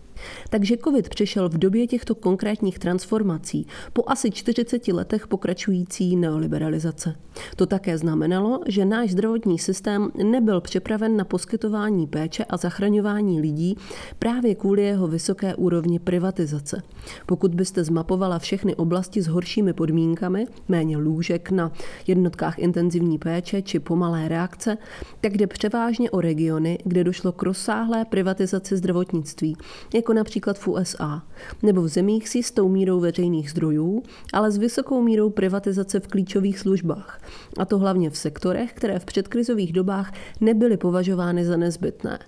Takže 0.50 0.78
COVID 0.78 1.10
přišel 1.10 1.50
v 1.50 1.58
době 1.58 1.88
těchto 1.88 2.16
konkrétních 2.16 2.80
transformací 2.80 3.68
po 3.94 4.04
asi 4.08 4.32
40 4.32 4.88
letech 4.88 5.28
pokračující 5.28 6.16
neoliberalizace. 6.16 7.16
To 7.56 7.66
také 7.66 7.98
znamenalo, 7.98 8.60
že 8.68 8.86
náš 8.86 9.12
zdravotní 9.12 9.60
systém 9.60 10.12
nebyl 10.24 10.62
připraven 10.62 11.18
na 11.18 11.26
poskytování 11.26 12.08
péče 12.08 12.46
a 12.46 12.58
zachraňování 12.58 13.42
lidí 13.42 13.78
právě 14.20 14.56
kvůli 14.56 14.84
jeho 14.84 15.08
vysoké 15.08 15.56
úrovni 15.56 16.00
privatizace. 16.00 16.84
Pokud 17.26 17.56
byste 17.56 17.84
zmapovala 17.84 18.40
všechny 18.40 18.76
oblasti 18.76 19.22
s 19.22 19.28
horšími 19.28 19.74
podmínkami, 19.74 20.46
méně 20.68 20.98
lůžek 20.98 21.52
na 21.52 21.72
jednotkách 22.08 22.60
intenzivní 22.60 23.18
péče 23.18 23.62
či 23.62 23.80
pomalé 23.80 24.28
reakce, 24.28 24.78
tak 25.22 25.38
jde 25.38 25.48
převážně 25.48 26.12
o 26.12 26.22
regiony, 26.22 26.78
kde 26.86 27.04
došlo 27.04 27.32
k 27.32 27.44
rozsáhlé 27.44 28.06
privatizaci 28.06 28.78
zdravotnictví, 28.78 29.58
jako 29.94 30.13
například 30.14 30.60
v 30.60 30.68
USA, 30.68 31.24
nebo 31.64 31.82
v 31.82 31.88
zemích 31.88 32.30
s 32.30 32.36
jistou 32.36 32.70
mírou 32.70 33.00
veřejných 33.00 33.52
zdrojů, 33.52 34.04
ale 34.34 34.52
s 34.52 34.58
vysokou 34.58 35.02
mírou 35.02 35.30
privatizace 35.30 36.00
v 36.00 36.08
klíčových 36.08 36.60
službách. 36.60 37.22
A 37.58 37.66
to 37.66 37.78
hlavně 37.78 38.10
v 38.10 38.18
sektorech, 38.18 38.74
které 38.74 39.00
v 39.00 39.06
předkrizových 39.06 39.74
dobách 39.74 40.14
nebyly 40.42 40.78
považovány 40.78 41.46
za 41.46 41.58
nezbytné. 41.58 42.20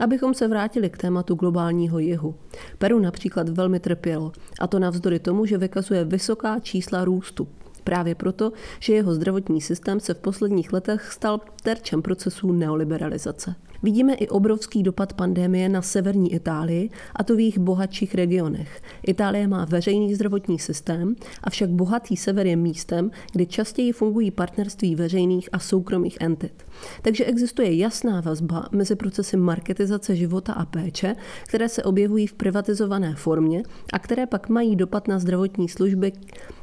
Abychom 0.00 0.34
se 0.34 0.48
vrátili 0.48 0.90
k 0.90 0.98
tématu 0.98 1.34
globálního 1.34 1.98
jihu. 1.98 2.34
Peru 2.78 2.98
například 2.98 3.48
velmi 3.48 3.80
trpělo, 3.80 4.32
a 4.60 4.66
to 4.66 4.78
navzdory 4.78 5.18
tomu, 5.18 5.46
že 5.46 5.58
vykazuje 5.58 6.04
vysoká 6.04 6.60
čísla 6.60 7.04
růstu. 7.04 7.48
Právě 7.84 8.14
proto, 8.14 8.52
že 8.80 8.94
jeho 8.94 9.14
zdravotní 9.14 9.60
systém 9.60 10.00
se 10.00 10.14
v 10.14 10.18
posledních 10.18 10.72
letech 10.72 11.12
stal 11.12 11.40
terčem 11.62 12.02
procesů 12.02 12.52
neoliberalizace. 12.52 13.54
Vidíme 13.82 14.14
i 14.14 14.28
obrovský 14.28 14.82
dopad 14.82 15.12
pandémie 15.12 15.68
na 15.68 15.82
severní 15.82 16.34
Itálii, 16.34 16.90
a 17.16 17.24
to 17.24 17.36
v 17.36 17.40
jejich 17.40 17.58
bohatších 17.58 18.14
regionech. 18.14 18.82
Itálie 19.06 19.48
má 19.48 19.64
veřejný 19.64 20.14
zdravotní 20.14 20.58
systém, 20.58 21.14
avšak 21.42 21.70
bohatý 21.70 22.16
sever 22.16 22.46
je 22.46 22.56
místem, 22.56 23.10
kde 23.32 23.46
častěji 23.46 23.92
fungují 23.92 24.30
partnerství 24.30 24.94
veřejných 24.94 25.48
a 25.52 25.58
soukromých 25.58 26.18
entit. 26.20 26.66
Takže 27.02 27.24
existuje 27.24 27.76
jasná 27.76 28.20
vazba 28.20 28.68
mezi 28.72 28.96
procesy 28.96 29.36
marketizace 29.36 30.16
života 30.16 30.52
a 30.52 30.64
péče, 30.64 31.16
které 31.46 31.68
se 31.68 31.82
objevují 31.82 32.26
v 32.26 32.32
privatizované 32.32 33.14
formě 33.14 33.62
a 33.92 33.98
které 33.98 34.26
pak 34.26 34.48
mají 34.48 34.76
dopad 34.76 35.08
na 35.08 35.18
zdravotní 35.18 35.68
služby 35.68 36.12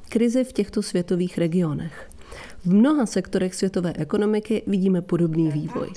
krizi 0.10 0.44
v 0.44 0.54
těchto 0.54 0.82
světových 0.82 1.38
regionech. 1.38 2.10
V 2.66 2.74
mnoha 2.74 3.06
sektorech 3.06 3.56
světové 3.56 3.94
ekonomiky 3.98 4.64
vidíme 4.68 5.02
podobný 5.02 5.52
vývoj. 5.52 5.90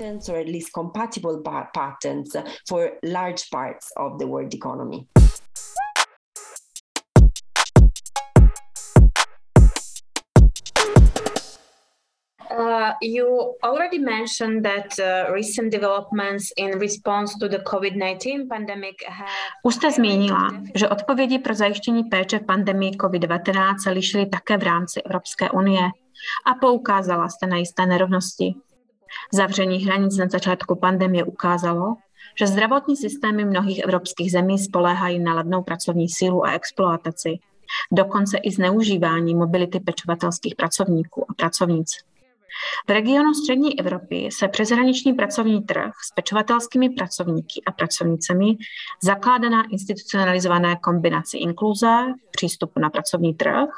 Uh, 12.58 12.92
you 13.00 13.54
already 13.62 13.99
mentioned 13.99 14.62
that 14.62 14.99
uh, 14.99 15.32
recent 15.32 15.72
developments 15.72 16.52
in 16.56 16.78
response 16.78 17.34
to 17.40 17.49
the 17.49 17.58
COVID-19 17.58 18.49
pandemic 18.49 18.96
have... 19.08 19.28
Už 19.64 19.75
jste 19.75 19.90
zmínila, 19.90 20.50
že 20.75 20.88
odpovědi 20.88 21.38
pro 21.38 21.54
zajištění 21.54 22.04
péče 22.04 22.38
v 22.38 22.46
pandemii 22.46 22.90
COVID-19 22.90 23.75
se 23.82 23.90
lišily 23.90 24.26
také 24.26 24.56
v 24.56 24.62
rámci 24.62 25.02
Evropské 25.02 25.50
unie 25.50 25.80
a 26.44 26.54
poukázala 26.54 27.28
jste 27.28 27.46
na 27.46 27.56
jisté 27.56 27.86
nerovnosti. 27.86 28.54
Zavření 29.32 29.78
hranic 29.78 30.16
na 30.16 30.26
začátku 30.28 30.76
pandemie 30.76 31.24
ukázalo, 31.24 31.96
že 32.38 32.46
zdravotní 32.46 32.96
systémy 32.96 33.44
mnohých 33.44 33.78
evropských 33.78 34.32
zemí 34.32 34.58
spoléhají 34.58 35.18
na 35.18 35.34
levnou 35.34 35.62
pracovní 35.62 36.08
sílu 36.08 36.44
a 36.44 36.52
exploataci, 36.52 37.38
dokonce 37.92 38.38
i 38.38 38.50
zneužívání 38.50 39.34
mobility 39.34 39.80
pečovatelských 39.80 40.54
pracovníků 40.54 41.26
a 41.30 41.34
pracovnic. 41.34 41.92
V 42.88 42.90
regionu 42.90 43.34
střední 43.34 43.80
Evropy 43.80 44.28
se 44.32 44.48
přeshraniční 44.48 45.12
pracovní 45.12 45.62
trh 45.62 45.92
s 46.10 46.14
pečovatelskými 46.14 46.90
pracovníky 46.90 47.62
a 47.66 47.72
pracovnicemi 47.72 48.56
zakládá 49.02 49.48
na 49.48 49.62
institucionalizované 49.70 50.76
kombinaci 50.76 51.38
inkluze, 51.38 51.96
přístupu 52.30 52.80
na 52.80 52.90
pracovní 52.90 53.34
trh 53.34 53.68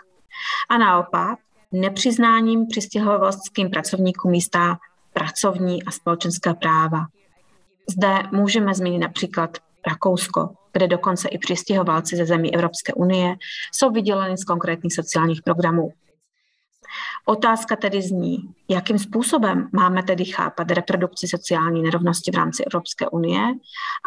a 0.68 0.78
naopak 0.78 1.38
nepřiznáním 1.74 2.66
přistěhovalským 2.66 3.70
pracovníkům 3.70 4.30
místa 4.30 4.78
pracovní 5.12 5.82
a 5.82 5.90
společenská 5.90 6.54
práva. 6.54 7.06
Zde 7.90 8.22
můžeme 8.32 8.74
zmínit 8.74 8.98
například 8.98 9.58
Rakousko, 9.86 10.50
kde 10.72 10.88
dokonce 10.88 11.28
i 11.28 11.38
přistěhovalci 11.38 12.16
ze 12.16 12.26
zemí 12.26 12.54
Evropské 12.54 12.92
unie 12.92 13.36
jsou 13.72 13.90
vyděleni 13.90 14.38
z 14.38 14.44
konkrétních 14.44 14.94
sociálních 14.94 15.42
programů. 15.42 15.92
Otázka 17.26 17.76
tedy 17.76 18.02
zní, 18.02 18.38
jakým 18.68 18.98
způsobem 18.98 19.68
máme 19.72 20.02
tedy 20.02 20.24
chápat 20.24 20.70
reprodukci 20.70 21.28
sociální 21.28 21.82
nerovnosti 21.82 22.30
v 22.30 22.34
rámci 22.34 22.64
Evropské 22.64 23.08
unie 23.08 23.40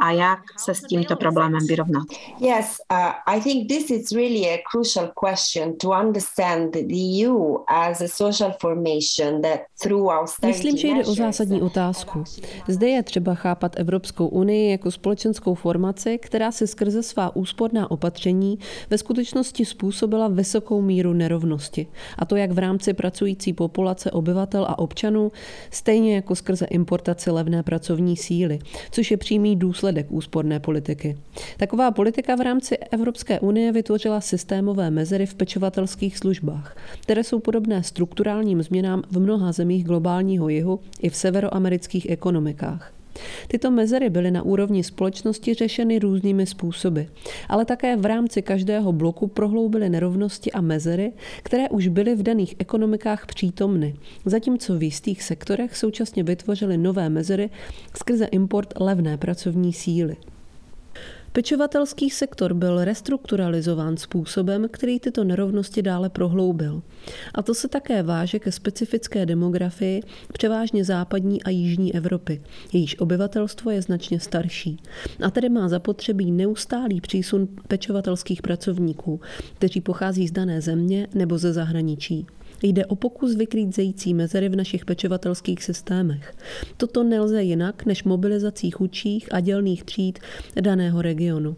a 0.02 0.12
jak 0.12 0.40
se 0.58 0.76
s 0.76 0.82
tímto 0.82 1.16
problémem 1.16 1.68
vyrovnat. 1.68 2.04
Yes, 2.40 2.78
uh, 2.92 3.36
I 3.36 3.42
think 3.42 3.68
this 3.68 3.90
is 3.90 4.12
really 4.12 4.46
a 4.46 4.58
crucial 4.72 5.12
question 5.26 5.78
to 5.78 5.90
understand 5.90 6.74
the 6.74 7.26
EU 7.26 7.58
as 7.68 8.02
a 8.02 8.08
social 8.08 8.54
formation 8.62 9.42
that 9.42 9.60
through 9.84 10.12
Myslím, 10.46 10.78
že 10.78 10.88
jde 10.88 11.06
o 11.06 11.14
zásadní 11.14 11.62
otázku. 11.62 12.24
Zde 12.68 12.90
je 12.90 13.04
třeba 13.04 13.36
chápat 13.36 13.80
Evropskou 13.80 14.28
unii 14.28 14.72
jako 14.72 14.92
společenskou 14.92 15.56
formaci, 15.56 16.18
která 16.18 16.52
se 16.52 16.68
skrze 16.68 17.04
svá 17.04 17.36
úsporná 17.36 17.92
opatření 17.92 18.60
ve 18.90 18.98
skutečnosti 18.98 19.66
způsobila 19.66 20.28
vysokou 20.28 20.82
míru 20.82 21.14
nerovnosti. 21.14 21.88
A 22.18 22.26
to 22.26 22.36
jak 22.36 22.52
v 22.52 22.60
rámci 22.60 22.94
pracující 23.08 23.54
populace 23.54 24.12
obyvatel 24.12 24.66
a 24.66 24.80
občanů, 24.80 25.32
stejně 25.72 26.16
jako 26.16 26.36
skrze 26.36 26.66
importaci 26.66 27.32
levné 27.32 27.64
pracovní 27.64 28.18
síly, 28.18 28.60
což 28.92 29.12
je 29.12 29.18
přímý 29.18 29.56
důsledek 29.56 30.12
úsporné 30.12 30.60
politiky. 30.60 31.18
Taková 31.58 31.92
politika 31.92 32.36
v 32.36 32.42
rámci 32.42 32.78
Evropské 32.78 33.40
unie 33.40 33.72
vytvořila 33.72 34.22
systémové 34.22 34.92
mezery 34.92 35.26
v 35.26 35.36
pečovatelských 35.36 36.18
službách, 36.18 36.78
které 37.02 37.24
jsou 37.24 37.40
podobné 37.40 37.84
strukturálním 37.84 38.64
změnám 38.64 39.04
v 39.12 39.20
mnoha 39.20 39.52
zemích 39.52 39.86
globálního 39.86 40.50
jihu 40.50 40.80
i 41.02 41.10
v 41.10 41.16
severoamerických 41.16 42.10
ekonomikách. 42.10 42.97
Tyto 43.48 43.72
mezery 43.72 44.10
byly 44.10 44.32
na 44.32 44.44
úrovni 44.44 44.84
společnosti 44.84 45.54
řešeny 45.54 46.00
různými 46.00 46.46
způsoby, 46.46 47.02
ale 47.50 47.66
také 47.66 47.96
v 47.96 48.06
rámci 48.06 48.42
každého 48.42 48.92
bloku 48.92 49.28
prohloubily 49.28 49.90
nerovnosti 49.90 50.52
a 50.52 50.62
mezery, 50.62 51.14
které 51.44 51.70
už 51.70 51.88
byly 51.88 52.16
v 52.16 52.24
daných 52.24 52.56
ekonomikách 52.60 53.26
přítomny, 53.26 53.96
zatímco 54.26 54.78
v 54.78 54.84
jistých 54.84 55.24
sektorech 55.24 55.78
současně 55.78 56.24
vytvořily 56.24 56.78
nové 56.78 57.10
mezery 57.10 57.50
skrze 57.98 58.26
import 58.26 58.74
levné 58.80 59.18
pracovní 59.18 59.74
síly. 59.74 60.16
Pečovatelský 61.38 62.10
sektor 62.10 62.54
byl 62.54 62.86
restrukturalizován 62.86 63.98
způsobem, 63.98 64.68
který 64.72 65.00
tyto 65.00 65.24
nerovnosti 65.24 65.82
dále 65.82 66.10
prohloubil. 66.10 66.82
A 67.36 67.42
to 67.42 67.54
se 67.54 67.68
také 67.68 68.04
váže 68.04 68.40
ke 68.40 68.52
specifické 68.52 69.26
demografii 69.26 70.02
převážně 70.34 70.86
západní 70.86 71.44
a 71.44 71.50
jižní 71.50 71.96
Evropy, 71.96 72.42
jejíž 72.74 73.00
obyvatelstvo 73.00 73.72
je 73.72 73.82
značně 73.82 74.20
starší. 74.20 74.78
A 75.26 75.32
tedy 75.32 75.50
má 75.50 75.70
zapotřebí 75.70 76.32
neustálý 76.32 77.02
přísun 77.02 77.48
pečovatelských 77.68 78.42
pracovníků, 78.42 79.22
kteří 79.54 79.82
pochází 79.82 80.28
z 80.28 80.32
dané 80.32 80.62
země 80.62 81.08
nebo 81.14 81.38
ze 81.38 81.54
zahraničí. 81.54 82.26
Jde 82.64 82.86
o 82.86 82.96
pokus 82.96 83.36
vykrýt 83.36 83.76
zející 83.76 84.14
mezery 84.14 84.50
v 84.50 84.56
našich 84.56 84.86
pečovatelských 84.86 85.64
systémech. 85.64 86.36
Toto 86.78 87.04
nelze 87.04 87.44
jinak 87.44 87.86
než 87.86 88.04
mobilizací 88.04 88.72
chudších 88.72 89.34
a 89.34 89.40
dělných 89.40 89.84
tříd 89.84 90.20
daného 90.62 91.02
regionu. 91.02 91.56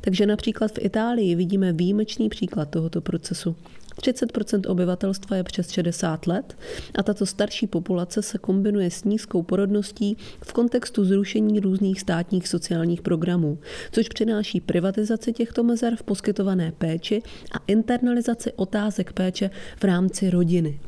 Takže 0.00 0.26
například 0.26 0.72
v 0.72 0.84
Itálii 0.84 1.34
vidíme 1.34 1.72
výjimečný 1.72 2.28
příklad 2.28 2.70
tohoto 2.70 3.00
procesu. 3.00 3.56
30% 3.98 4.70
obyvatelstva 4.70 5.36
je 5.36 5.44
přes 5.44 5.70
60 5.70 6.26
let 6.26 6.58
a 6.94 7.02
tato 7.02 7.26
starší 7.26 7.66
populace 7.66 8.22
se 8.22 8.38
kombinuje 8.38 8.90
s 8.90 9.04
nízkou 9.04 9.42
porodností 9.42 10.16
v 10.44 10.52
kontextu 10.52 11.04
zrušení 11.04 11.60
různých 11.60 12.00
státních 12.00 12.48
sociálních 12.48 13.02
programů, 13.02 13.58
což 13.92 14.08
přináší 14.08 14.60
privatizaci 14.60 15.32
těchto 15.32 15.62
mezer 15.64 15.96
v 15.96 16.02
poskytované 16.02 16.72
péči 16.78 17.22
a 17.52 17.58
internalizaci 17.66 18.52
otázek 18.52 19.12
péče 19.12 19.50
v 19.80 19.84
rámci 19.84 20.30
rodiny. 20.30 20.80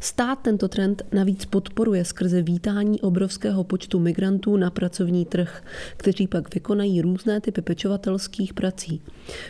Stát 0.00 0.38
tento 0.42 0.68
trend 0.68 1.02
navíc 1.12 1.44
podporuje 1.44 2.04
skrze 2.04 2.42
vítání 2.42 3.00
obrovského 3.00 3.64
počtu 3.64 3.98
migrantů 3.98 4.56
na 4.56 4.70
pracovní 4.70 5.24
trh, 5.24 5.64
kteří 5.96 6.26
pak 6.26 6.54
vykonají 6.54 7.00
různé 7.00 7.40
typy 7.40 7.62
pečovatelských 7.62 8.54
prací. 8.54 9.02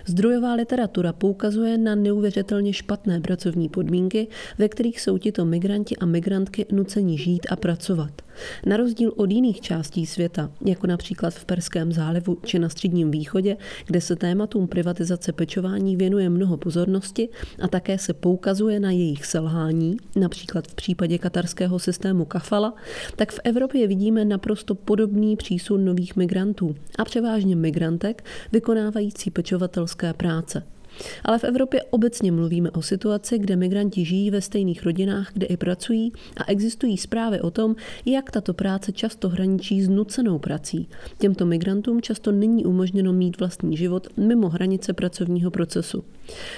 Zdrojová 0.07 0.55
literatura 0.55 1.13
poukazuje 1.13 1.79
na 1.79 1.95
neuvěřitelně 1.95 2.73
špatné 2.73 3.21
pracovní 3.21 3.69
podmínky, 3.69 4.29
ve 4.59 4.69
kterých 4.69 5.01
jsou 5.01 5.19
tito 5.19 5.45
migranti 5.45 5.97
a 5.97 6.07
migrantky 6.07 6.67
nuceni 6.73 7.19
žít 7.19 7.47
a 7.51 7.57
pracovat. 7.57 8.26
Na 8.67 8.77
rozdíl 8.77 9.13
od 9.17 9.31
jiných 9.31 9.61
částí 9.61 10.07
světa, 10.07 10.51
jako 10.65 10.87
například 10.87 11.35
v 11.35 11.45
Perském 11.45 11.93
zálivu 11.93 12.39
či 12.45 12.59
na 12.59 12.69
Středním 12.69 13.11
východě, 13.11 13.57
kde 13.87 14.01
se 14.01 14.17
tématům 14.17 14.69
privatizace 14.69 15.33
pečování 15.33 15.97
věnuje 15.97 16.29
mnoho 16.29 16.57
pozornosti 16.57 17.29
a 17.63 17.69
také 17.69 17.99
se 17.99 18.15
poukazuje 18.15 18.81
na 18.81 18.91
jejich 18.91 19.27
selhání, 19.27 19.97
například 20.17 20.67
v 20.67 20.75
případě 20.75 21.19
katarského 21.19 21.79
systému 21.79 22.25
kafala, 22.25 22.75
tak 23.17 23.33
v 23.33 23.41
Evropě 23.45 23.87
vidíme 23.87 24.25
naprosto 24.25 24.75
podobný 24.75 25.37
přísun 25.37 25.85
nových 25.85 26.17
migrantů 26.17 26.77
a 26.99 27.05
převážně 27.05 27.57
migrantek 27.57 28.25
vykonávající 28.53 29.31
pečovatelské 29.31 30.13
práce. 30.13 30.76
Ale 31.25 31.39
v 31.39 31.45
Evropě 31.45 31.83
obecně 31.91 32.33
mluvíme 32.33 32.71
o 32.71 32.83
situaci, 32.83 33.39
kde 33.39 33.57
migranti 33.57 34.05
žijí 34.05 34.31
ve 34.31 34.41
stejných 34.41 34.83
rodinách, 34.83 35.31
kde 35.33 35.47
i 35.47 35.57
pracují 35.57 36.13
a 36.37 36.51
existují 36.51 36.97
zprávy 36.97 37.41
o 37.41 37.51
tom, 37.51 37.77
jak 38.07 38.31
tato 38.31 38.55
práce 38.55 38.93
často 38.93 39.29
hraničí 39.29 39.83
s 39.83 39.89
nucenou 39.89 40.39
prací. 40.39 40.89
Těmto 41.19 41.47
migrantům 41.47 42.03
často 42.03 42.33
není 42.33 42.65
umožněno 42.65 43.13
mít 43.13 43.39
vlastní 43.41 43.77
život 43.77 44.07
mimo 44.17 44.49
hranice 44.49 44.93
pracovního 44.93 45.51
procesu. 45.51 46.05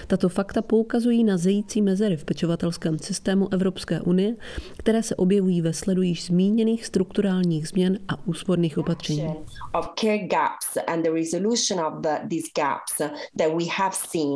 Tato 0.06 0.28
fakta 0.28 0.62
poukazují 0.62 1.24
na 1.24 1.36
zející 1.36 1.82
mezery 1.82 2.16
v 2.16 2.24
pečovatelském 2.24 2.98
systému 2.98 3.52
Evropské 3.52 4.00
unie, 4.00 4.36
které 4.76 5.02
se 5.02 5.16
objevují 5.16 5.60
ve 5.60 5.72
sledu 5.72 6.02
již 6.02 6.24
zmíněných 6.24 6.86
strukturálních 6.86 7.68
změn 7.68 7.98
a 8.08 8.26
úsporných 8.26 8.78
opatření. 8.78 9.34
Of 9.78 9.88
care 10.00 10.18
gaps 10.18 10.76
and 10.86 11.02
the 11.02 11.10
resolution 11.10 11.86
of 11.86 11.94
the, 12.00 12.28
these 12.28 12.48
gaps 12.56 12.98
that 13.38 13.48
we 13.56 13.64
have 13.78 13.94
seen 13.94 14.27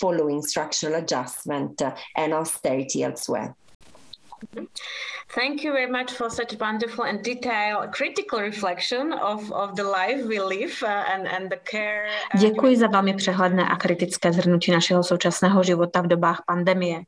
following 0.00 0.42
structural 0.42 0.94
adjustment 0.94 1.82
and 2.16 2.32
austerity 2.32 3.04
elsewhere. 3.04 3.54
Thank 5.34 5.64
you 5.64 5.72
very 5.72 5.90
much 5.90 6.12
for 6.12 6.30
such 6.30 6.58
wonderful 6.60 7.04
and 7.04 7.22
detailed 7.22 7.92
critical 7.92 8.40
reflection 8.40 9.12
of, 9.12 9.52
of 9.52 9.74
the 9.74 9.82
life 9.82 10.26
we 10.28 10.40
live 10.40 10.82
uh, 10.82 11.12
and, 11.12 11.26
and 11.26 11.50
the 11.50 11.58
care. 11.70 12.06
Uh, 12.34 12.40
Děkuji 12.40 12.76
za 12.76 12.86
velmi 12.86 13.14
přehledné 13.14 13.68
a 13.68 13.76
kritické 13.76 14.32
zhrnutí 14.32 14.72
našeho 14.72 15.02
současného 15.02 15.62
života 15.62 16.00
v 16.00 16.06
dobách 16.06 16.42
pandemie. 16.46 17.02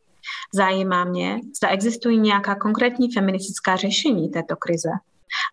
Zajímá 0.54 1.04
mě, 1.04 1.40
zda 1.56 1.68
existují 1.68 2.18
nějaká 2.18 2.54
konkrétní 2.54 3.12
feministická 3.12 3.76
řešení 3.76 4.28
této 4.28 4.56
krize, 4.56 4.90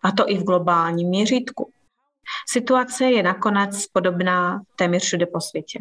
a 0.04 0.12
to 0.12 0.30
i 0.30 0.38
v 0.38 0.44
globálním 0.44 1.08
měřítku. 1.08 1.70
Situace 2.48 3.04
je 3.04 3.22
nakonec 3.22 3.86
podobná 3.86 4.62
téměř 4.76 5.04
všude 5.04 5.26
po 5.26 5.40
světě. 5.40 5.78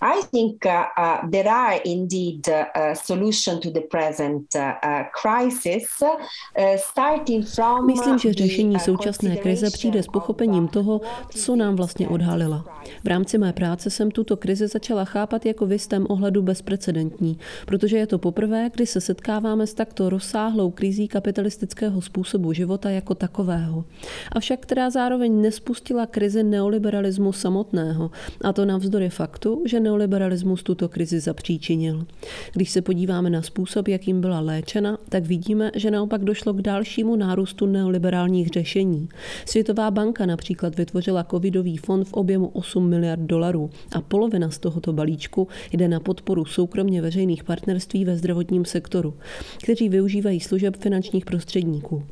I 0.00 0.20
think 0.30 0.66
uh, 0.66 0.70
uh, 0.98 1.30
there 1.30 1.50
are 1.50 1.80
indeed 1.84 2.48
uh, 2.48 2.64
a 2.74 2.94
solution 2.94 3.60
to 3.60 3.70
the 3.70 3.80
present 3.80 4.54
uh, 4.54 4.60
uh, 4.60 5.04
crisis, 5.22 5.84
uh, 6.02 6.76
starting 6.76 7.46
from 7.46 7.86
Myslím, 7.86 8.18
že 8.18 8.32
řešení 8.32 8.78
současné 8.78 9.36
krize 9.36 9.70
přijde 9.70 10.02
s 10.02 10.06
pochopením 10.06 10.68
toho, 10.68 11.00
co 11.30 11.56
nám 11.56 11.76
vlastně 11.76 12.08
odhalila. 12.08 12.64
V 13.04 13.08
rámci 13.08 13.38
mé 13.38 13.52
práce 13.52 13.90
jsem 13.90 14.10
tuto 14.10 14.36
krizi 14.36 14.68
začala 14.68 15.04
chápat 15.04 15.46
jako 15.46 15.66
v 15.66 15.72
jistém 15.72 16.06
ohledu 16.08 16.42
bezprecedentní, 16.42 17.38
protože 17.66 17.96
je 17.96 18.06
to 18.06 18.18
poprvé, 18.18 18.70
kdy 18.74 18.86
se 18.86 19.00
setkáváme 19.00 19.66
s 19.66 19.74
takto 19.74 20.10
rozsáhlou 20.10 20.70
krizí 20.70 21.08
kapitalistického 21.08 22.02
způsobu 22.02 22.52
života 22.52 22.90
jako 22.90 23.14
takového. 23.14 23.84
Avšak 24.32 24.60
která 24.60 24.90
zároveň 24.90 25.40
nespustila 25.40 26.06
krizi 26.06 26.42
neoliberalismu 26.42 27.32
samotného, 27.32 28.10
a 28.44 28.52
to 28.52 28.64
navzdory 28.64 29.10
faktu, 29.10 29.62
že 29.64 29.80
neoliberalismus 29.86 30.62
tuto 30.62 30.88
krizi 30.88 31.20
zapříčinil. 31.20 32.06
Když 32.52 32.70
se 32.70 32.82
podíváme 32.82 33.30
na 33.30 33.42
způsob, 33.42 33.88
jakým 33.88 34.20
byla 34.20 34.40
léčena, 34.40 34.98
tak 35.08 35.24
vidíme, 35.24 35.70
že 35.74 35.90
naopak 35.90 36.24
došlo 36.24 36.52
k 36.52 36.62
dalšímu 36.62 37.16
nárůstu 37.16 37.66
neoliberálních 37.66 38.48
řešení. 38.48 39.08
Světová 39.44 39.90
banka 39.90 40.26
například 40.26 40.76
vytvořila 40.76 41.24
covidový 41.24 41.76
fond 41.76 42.04
v 42.04 42.12
objemu 42.12 42.46
8 42.46 42.88
miliard 42.88 43.20
dolarů 43.20 43.70
a 43.92 44.00
polovina 44.00 44.50
z 44.50 44.58
tohoto 44.58 44.92
balíčku 44.92 45.48
jde 45.72 45.88
na 45.88 46.00
podporu 46.00 46.44
soukromně 46.44 47.02
veřejných 47.02 47.44
partnerství 47.44 48.04
ve 48.04 48.16
zdravotním 48.16 48.64
sektoru, 48.64 49.14
kteří 49.62 49.88
využívají 49.88 50.40
služeb 50.40 50.76
finančních 50.76 51.24
prostředníků. 51.24 52.02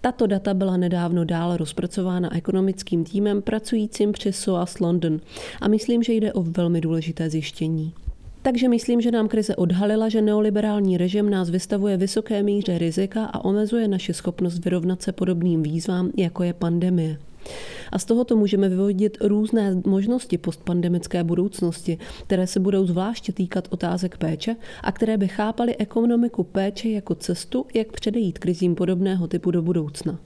Tato 0.00 0.26
data 0.26 0.54
byla 0.54 0.76
nedávno 0.76 1.24
dále 1.24 1.56
rozpracována 1.56 2.36
ekonomickým 2.36 3.04
týmem 3.04 3.42
pracujícím 3.42 4.12
při 4.12 4.32
SOAS 4.32 4.80
London 4.80 5.20
a 5.60 5.68
myslím, 5.68 6.02
že 6.02 6.12
jde 6.12 6.32
o 6.32 6.42
velmi 6.42 6.80
důležité 6.80 7.17
zjištění. 7.26 7.92
Takže 8.42 8.68
myslím, 8.68 9.00
že 9.00 9.10
nám 9.10 9.28
krize 9.28 9.56
odhalila, 9.56 10.08
že 10.08 10.22
neoliberální 10.22 10.96
režim 10.96 11.30
nás 11.30 11.50
vystavuje 11.50 11.96
vysoké 11.96 12.42
míře 12.42 12.78
rizika 12.78 13.24
a 13.24 13.44
omezuje 13.44 13.88
naši 13.88 14.14
schopnost 14.14 14.64
vyrovnat 14.64 15.02
se 15.02 15.12
podobným 15.12 15.62
výzvám, 15.62 16.10
jako 16.16 16.42
je 16.42 16.52
pandemie. 16.52 17.18
A 17.92 17.98
z 17.98 18.04
tohoto 18.04 18.36
můžeme 18.36 18.68
vyvodit 18.68 19.18
různé 19.20 19.74
možnosti 19.86 20.38
postpandemické 20.38 21.24
budoucnosti, 21.24 21.98
které 22.26 22.46
se 22.46 22.60
budou 22.60 22.86
zvláště 22.86 23.32
týkat 23.32 23.68
otázek 23.70 24.16
péče 24.16 24.56
a 24.82 24.92
které 24.92 25.16
by 25.16 25.28
chápaly 25.28 25.76
ekonomiku 25.76 26.44
péče 26.44 26.88
jako 26.88 27.14
cestu, 27.14 27.66
jak 27.74 27.92
předejít 27.92 28.38
krizím 28.38 28.74
podobného 28.74 29.26
typu 29.26 29.50
do 29.50 29.62
budoucna. 29.62 30.18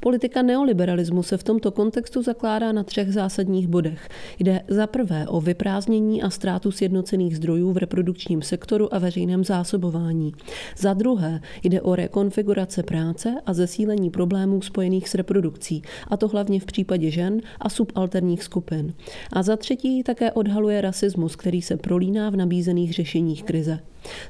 Politika 0.00 0.42
neoliberalismu 0.42 1.22
se 1.22 1.36
v 1.36 1.42
tomto 1.42 1.70
kontextu 1.70 2.22
zakládá 2.22 2.72
na 2.72 2.84
třech 2.84 3.12
zásadních 3.12 3.68
bodech. 3.68 4.08
Jde 4.38 4.62
za 4.68 4.86
prvé 4.86 5.26
o 5.28 5.40
vyprázdnění 5.40 6.22
a 6.22 6.30
ztrátu 6.30 6.70
sjednocených 6.70 7.36
zdrojů 7.36 7.72
v 7.72 7.76
reprodukčním 7.76 8.42
sektoru 8.42 8.94
a 8.94 8.98
veřejném 8.98 9.44
zásobování. 9.44 10.32
Za 10.76 10.94
druhé 10.94 11.40
jde 11.62 11.80
o 11.80 11.94
rekonfigurace 11.94 12.82
práce 12.82 13.34
a 13.46 13.52
zesílení 13.52 14.10
problémů 14.10 14.62
spojených 14.62 15.08
s 15.08 15.14
reprodukcí, 15.14 15.82
a 16.08 16.16
to 16.16 16.28
hlavně 16.28 16.60
v 16.60 16.64
případě 16.64 17.10
žen 17.10 17.40
a 17.60 17.68
subalterních 17.68 18.42
skupin. 18.42 18.94
A 19.32 19.42
za 19.42 19.56
třetí 19.56 20.02
také 20.02 20.32
odhaluje 20.32 20.80
rasismus, 20.80 21.36
který 21.36 21.62
se 21.62 21.76
prolíná 21.76 22.30
v 22.30 22.36
nabízených 22.36 22.92
řešeních 22.92 23.44
krize. 23.44 23.80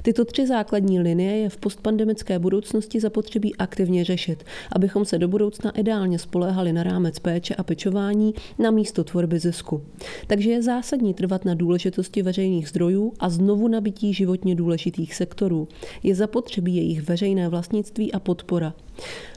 Tyto 0.01 0.25
tři 0.25 0.47
základní 0.47 0.99
linie 0.99 1.37
je 1.37 1.49
v 1.49 1.57
postpandemické 1.57 2.39
budoucnosti 2.39 2.99
zapotřebí 2.99 3.55
aktivně 3.55 4.05
řešit, 4.05 4.43
abychom 4.71 5.05
se 5.05 5.17
do 5.17 5.27
budoucna 5.27 5.71
ideálně 5.71 6.19
spoléhali 6.19 6.73
na 6.73 6.83
rámec 6.83 7.19
péče 7.19 7.55
a 7.55 7.63
pečování 7.63 8.33
na 8.59 8.71
místo 8.71 9.03
tvorby 9.03 9.39
zisku. 9.39 9.81
Takže 10.27 10.51
je 10.51 10.63
zásadní 10.63 11.13
trvat 11.13 11.45
na 11.45 11.53
důležitosti 11.53 12.21
veřejných 12.21 12.69
zdrojů 12.69 13.13
a 13.19 13.29
znovu 13.29 13.67
nabití 13.67 14.13
životně 14.13 14.55
důležitých 14.55 15.15
sektorů. 15.15 15.67
Je 16.03 16.15
zapotřebí 16.15 16.75
jejich 16.75 17.01
veřejné 17.01 17.49
vlastnictví 17.49 18.13
a 18.13 18.19
podpora. 18.19 18.73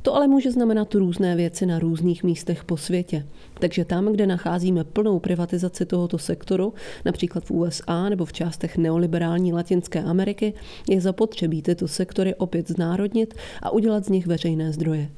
To 0.02 0.14
ale 0.14 0.28
může 0.28 0.52
znamenat 0.52 0.94
různé 0.94 1.36
věci 1.36 1.66
na 1.66 1.78
různých 1.78 2.24
místech 2.24 2.64
po 2.64 2.76
světě. 2.76 3.26
Takže 3.64 3.84
tam, 3.84 4.12
kde 4.12 4.26
nacházíme 4.26 4.84
plnou 4.84 5.18
privatizaci 5.18 5.86
tohoto 5.86 6.18
sektoru, 6.18 6.74
například 7.04 7.44
v 7.44 7.50
USA 7.50 8.08
nebo 8.08 8.24
v 8.24 8.32
částech 8.32 8.76
neoliberální 8.76 9.52
Latinské 9.52 10.02
Ameriky, 10.02 10.54
je 10.88 11.00
zapotřebí 11.00 11.62
tyto 11.62 11.88
sektory 11.88 12.34
opět 12.34 12.68
znárodnit 12.68 13.34
a 13.62 13.70
udělat 13.70 14.04
z 14.04 14.08
nich 14.08 14.26
veřejné 14.26 14.72
zdroje. 14.72 15.08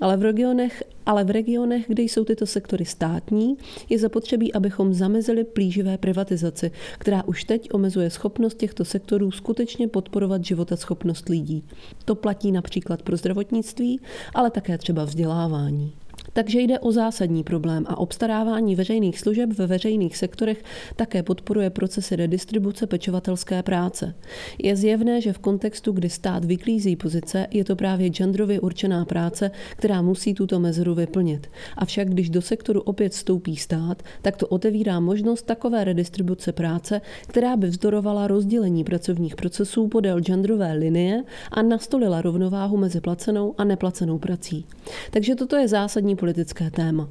Ale 0.00 0.16
v 0.16 0.22
regionech, 0.22 0.82
ale 1.06 1.24
v 1.24 1.30
regionech, 1.30 1.84
kde 1.88 2.02
jsou 2.02 2.24
tyto 2.24 2.46
sektory 2.46 2.84
státní, 2.84 3.56
je 3.88 3.98
zapotřebí, 3.98 4.52
abychom 4.52 4.94
zamezili 4.94 5.44
plíživé 5.44 5.98
privatizaci, 5.98 6.70
která 6.98 7.24
už 7.24 7.44
teď 7.44 7.68
omezuje 7.72 8.10
schopnost 8.10 8.58
těchto 8.58 8.84
sektorů 8.84 9.30
skutečně 9.30 9.88
podporovat 9.88 10.44
životaschopnost 10.44 11.28
lidí. 11.28 11.64
To 12.04 12.14
platí 12.14 12.52
například 12.52 13.02
pro 13.02 13.16
zdravotnictví, 13.16 14.00
ale 14.34 14.50
také 14.50 14.78
třeba 14.78 15.04
vzdělávání. 15.04 15.92
Takže 16.34 16.60
jde 16.60 16.78
o 16.78 16.92
zásadní 16.92 17.44
problém 17.44 17.84
a 17.88 17.98
obstarávání 17.98 18.76
veřejných 18.76 19.20
služeb 19.20 19.50
ve 19.52 19.66
veřejných 19.66 20.16
sektorech 20.16 20.64
také 20.96 21.22
podporuje 21.22 21.70
procesy 21.70 22.16
redistribuce 22.16 22.86
pečovatelské 22.86 23.62
práce. 23.62 24.14
Je 24.62 24.76
zjevné, 24.76 25.20
že 25.20 25.32
v 25.32 25.38
kontextu, 25.38 25.92
kdy 25.92 26.10
stát 26.10 26.44
vyklízí 26.44 26.96
pozice, 26.96 27.46
je 27.50 27.64
to 27.64 27.76
právě 27.76 28.08
genderově 28.08 28.60
určená 28.60 29.04
práce, 29.04 29.50
která 29.76 30.02
musí 30.02 30.34
tuto 30.34 30.60
mezeru 30.60 30.94
vyplnit. 30.94 31.46
Avšak 31.76 32.08
když 32.08 32.30
do 32.30 32.42
sektoru 32.42 32.80
opět 32.80 33.12
vstoupí 33.12 33.56
stát, 33.56 34.02
tak 34.22 34.36
to 34.36 34.46
otevírá 34.46 35.00
možnost 35.00 35.42
takové 35.42 35.84
redistribuce 35.84 36.52
práce, 36.52 37.00
která 37.26 37.56
by 37.56 37.66
vzdorovala 37.66 38.26
rozdělení 38.26 38.84
pracovních 38.84 39.36
procesů 39.36 39.88
podél 39.88 40.20
genderové 40.20 40.72
linie 40.72 41.22
a 41.50 41.62
nastolila 41.62 42.22
rovnováhu 42.22 42.76
mezi 42.76 43.00
placenou 43.00 43.54
a 43.58 43.64
neplacenou 43.64 44.18
prací. 44.18 44.66
Takže 45.10 45.34
toto 45.34 45.56
je 45.56 45.68
zásadní 45.68 46.16
politické 46.24 46.72
téma. 46.72 47.04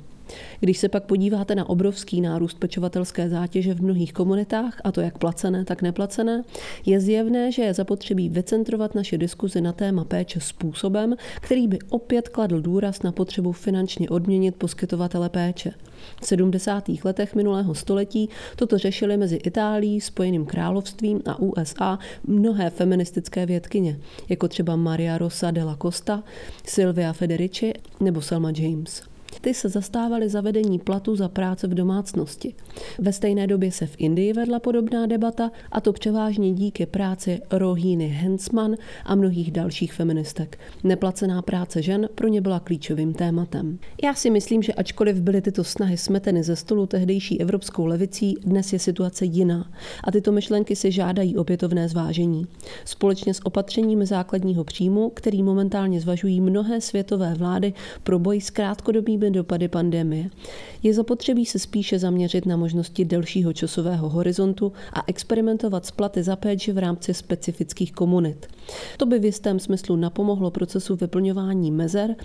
Když 0.60 0.78
se 0.78 0.90
pak 0.90 1.04
podíváte 1.04 1.56
na 1.56 1.70
obrovský 1.70 2.22
nárůst 2.22 2.60
pečovatelské 2.60 3.30
zátěže 3.30 3.74
v 3.74 3.82
mnohých 3.82 4.14
komunitách, 4.14 4.82
a 4.84 4.92
to 4.92 5.02
jak 5.02 5.18
placené, 5.18 5.66
tak 5.66 5.82
neplacené, 5.82 6.44
je 6.86 7.00
zjevné, 7.00 7.52
že 7.52 7.62
je 7.62 7.74
zapotřebí 7.74 8.30
vycentrovat 8.30 8.96
naše 8.96 9.18
diskuzi 9.18 9.62
na 9.62 9.74
téma 9.74 10.04
péče 10.04 10.40
způsobem, 10.40 11.16
který 11.42 11.68
by 11.68 11.80
opět 11.90 12.30
kladl 12.30 12.62
důraz 12.62 13.04
na 13.04 13.12
potřebu 13.12 13.52
finančně 13.52 14.10
odměnit 14.10 14.56
poskytovatele 14.56 15.30
péče. 15.30 15.74
V 16.22 16.26
70. 16.26 16.90
letech 17.04 17.36
minulého 17.36 17.76
století 17.76 18.30
toto 18.56 18.78
řešili 18.78 19.18
mezi 19.18 19.36
Itálií, 19.36 20.02
Spojeným 20.02 20.46
královstvím 20.46 21.22
a 21.26 21.40
USA 21.40 22.00
mnohé 22.28 22.70
feministické 22.70 23.46
vědkyně, 23.46 24.00
jako 24.30 24.48
třeba 24.48 24.76
Maria 24.76 25.18
Rosa 25.18 25.52
de 25.52 25.64
la 25.64 25.78
Costa, 25.82 26.24
Silvia 26.66 27.14
Federici 27.14 27.74
nebo 28.00 28.22
Selma 28.22 28.52
James. 28.58 29.13
Ty 29.42 29.54
se 29.54 29.70
zastávaly 29.70 30.30
zavedení 30.30 30.80
platu 30.80 31.16
za 31.16 31.28
práce 31.28 31.68
v 31.68 31.74
domácnosti. 31.74 32.56
Ve 33.00 33.14
stejné 33.14 33.48
době 33.48 33.72
se 33.72 33.86
v 33.86 33.96
Indii 33.98 34.34
vedla 34.34 34.60
podobná 34.60 35.06
debata 35.06 35.52
a 35.72 35.82
to 35.82 35.94
převážně 35.94 36.54
díky 36.54 36.86
práci 36.86 37.42
Rohiny 37.52 38.08
Hensman 38.08 38.76
a 39.06 39.16
mnohých 39.16 39.52
dalších 39.52 39.94
feministek. 39.94 40.60
Neplacená 40.84 41.42
práce 41.42 41.82
žen 41.82 42.10
pro 42.16 42.28
ně 42.28 42.42
byla 42.42 42.60
klíčovým 42.60 43.14
tématem. 43.14 43.80
Já 44.04 44.14
si 44.14 44.30
myslím, 44.30 44.64
že 44.64 44.74
ačkoliv 44.74 45.22
byly 45.22 45.42
tyto 45.42 45.64
snahy 45.64 45.98
smeteny 45.98 46.44
ze 46.44 46.56
stolu 46.56 46.86
tehdejší 46.86 47.42
evropskou 47.42 47.86
levicí, 47.86 48.36
dnes 48.42 48.74
je 48.74 48.80
situace 48.80 49.26
jiná 49.26 49.72
a 50.04 50.12
tyto 50.12 50.32
myšlenky 50.32 50.76
si 50.76 50.92
žádají 50.92 51.38
opětovné 51.38 51.90
zvážení. 51.90 52.48
Společně 52.86 53.34
s 53.34 53.46
opatřeními 53.46 54.06
základního 54.06 54.64
příjmu, 54.64 55.10
který 55.10 55.44
momentálně 55.44 56.02
zvažují 56.02 56.42
mnohé 56.42 56.82
světové 56.82 57.34
vlády 57.34 57.74
pro 58.04 58.20
boj 58.20 58.42
s 58.42 58.50
krátkodobými 58.50 59.23
způsobí 59.24 59.32
dopady 59.32 59.68
pandemie. 59.68 60.30
Je 60.84 60.94
zapotřebí 60.94 61.46
se 61.46 61.60
spíše 61.60 62.00
zaměřit 62.00 62.46
na 62.46 62.58
možnosti 62.58 63.06
delšího 63.06 63.54
časového 63.54 64.10
horizontu 64.10 64.74
a 64.94 65.04
experimentovat 65.08 65.86
s 65.86 65.92
platy 65.92 66.24
za 66.24 66.36
péči 66.36 66.72
v 66.72 66.78
rámci 66.78 67.14
specifických 67.14 67.94
komunit. 67.94 68.48
To 68.98 69.06
by 69.06 69.20
v 69.20 69.26
jistém 69.26 69.60
smyslu 69.60 69.96
napomohlo 69.96 70.52
procesu 70.52 70.96
vyplňování 70.96 71.72
mezer, 71.72 72.16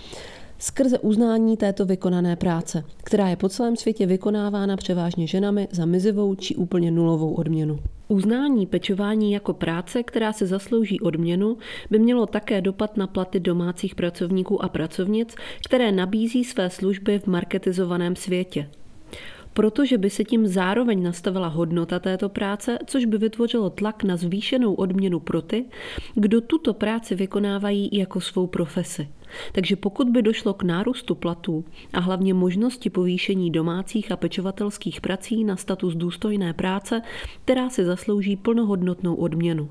skrze 0.59 0.99
uznání 0.99 1.57
této 1.57 1.85
vykonané 1.85 2.35
práce, 2.35 2.83
která 3.03 3.29
je 3.29 3.35
po 3.35 3.49
celém 3.49 3.75
světě 3.75 4.05
vykonávána 4.05 4.77
převážně 4.77 5.27
ženami 5.27 5.67
za 5.71 5.85
mizivou 5.85 6.35
či 6.35 6.55
úplně 6.55 6.91
nulovou 6.91 7.33
odměnu. 7.33 7.79
Uznání 8.07 8.65
pečování 8.65 9.31
jako 9.31 9.53
práce, 9.53 10.03
která 10.03 10.33
se 10.33 10.45
zaslouží 10.45 10.99
odměnu, 10.99 11.57
by 11.91 11.99
mělo 11.99 12.25
také 12.25 12.61
dopad 12.61 12.97
na 12.97 13.07
platy 13.07 13.39
domácích 13.39 13.95
pracovníků 13.95 14.63
a 14.63 14.69
pracovnic, 14.69 15.35
které 15.65 15.91
nabízí 15.91 16.43
své 16.43 16.69
služby 16.69 17.19
v 17.19 17.27
marketizovaném 17.27 18.15
světě 18.15 18.69
protože 19.53 19.97
by 19.97 20.09
se 20.09 20.23
tím 20.23 20.47
zároveň 20.47 21.03
nastavila 21.03 21.47
hodnota 21.47 21.99
této 21.99 22.29
práce, 22.29 22.79
což 22.85 23.05
by 23.05 23.17
vytvořilo 23.17 23.69
tlak 23.69 24.03
na 24.03 24.17
zvýšenou 24.17 24.73
odměnu 24.73 25.19
pro 25.19 25.41
ty, 25.41 25.65
kdo 26.15 26.41
tuto 26.41 26.73
práci 26.73 27.15
vykonávají 27.15 27.89
jako 27.91 28.21
svou 28.21 28.47
profesi. 28.47 29.07
Takže 29.51 29.75
pokud 29.75 30.09
by 30.09 30.21
došlo 30.21 30.53
k 30.53 30.63
nárůstu 30.63 31.15
platů 31.15 31.65
a 31.93 31.99
hlavně 31.99 32.33
možnosti 32.33 32.89
povýšení 32.89 33.51
domácích 33.51 34.11
a 34.11 34.17
pečovatelských 34.17 35.01
prací 35.01 35.43
na 35.43 35.55
status 35.55 35.95
důstojné 35.95 36.53
práce, 36.53 37.01
která 37.43 37.69
si 37.69 37.85
zaslouží 37.85 38.35
plnohodnotnou 38.35 39.15
odměnu. 39.15 39.69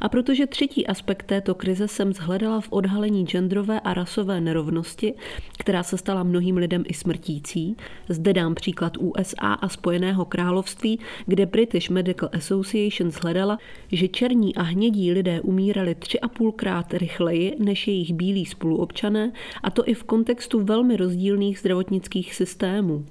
A 0.00 0.08
protože 0.08 0.46
třetí 0.46 0.86
aspekt 0.86 1.22
této 1.22 1.54
krize 1.54 1.88
jsem 1.88 2.12
zhledala 2.12 2.60
v 2.60 2.68
odhalení 2.70 3.26
genderové 3.26 3.80
a 3.80 3.94
rasové 3.94 4.40
nerovnosti, 4.40 5.14
která 5.58 5.82
se 5.82 5.98
stala 5.98 6.22
mnohým 6.22 6.56
lidem 6.56 6.84
i 6.86 6.94
smrtící, 6.94 7.76
zde 8.08 8.32
dám 8.32 8.54
příklad 8.54 8.96
USA 8.98 9.52
a 9.52 9.68
Spojeného 9.68 10.24
království, 10.24 10.98
kde 11.26 11.46
British 11.46 11.90
Medical 11.90 12.28
Association 12.32 13.10
zhledala, 13.10 13.58
že 13.92 14.08
černí 14.08 14.54
a 14.54 14.62
hnědí 14.62 15.12
lidé 15.12 15.40
umírali 15.40 15.94
tři 15.94 16.20
a 16.20 16.28
půlkrát 16.28 16.94
rychleji 16.94 17.56
než 17.58 17.88
jejich 17.88 18.12
bílí 18.12 18.46
spoluobčané, 18.46 19.32
a 19.62 19.70
to 19.70 19.88
i 19.88 19.94
v 19.94 20.04
kontextu 20.04 20.64
velmi 20.64 20.96
rozdílných 20.96 21.58
zdravotnických 21.58 22.34
systémů. 22.34 23.04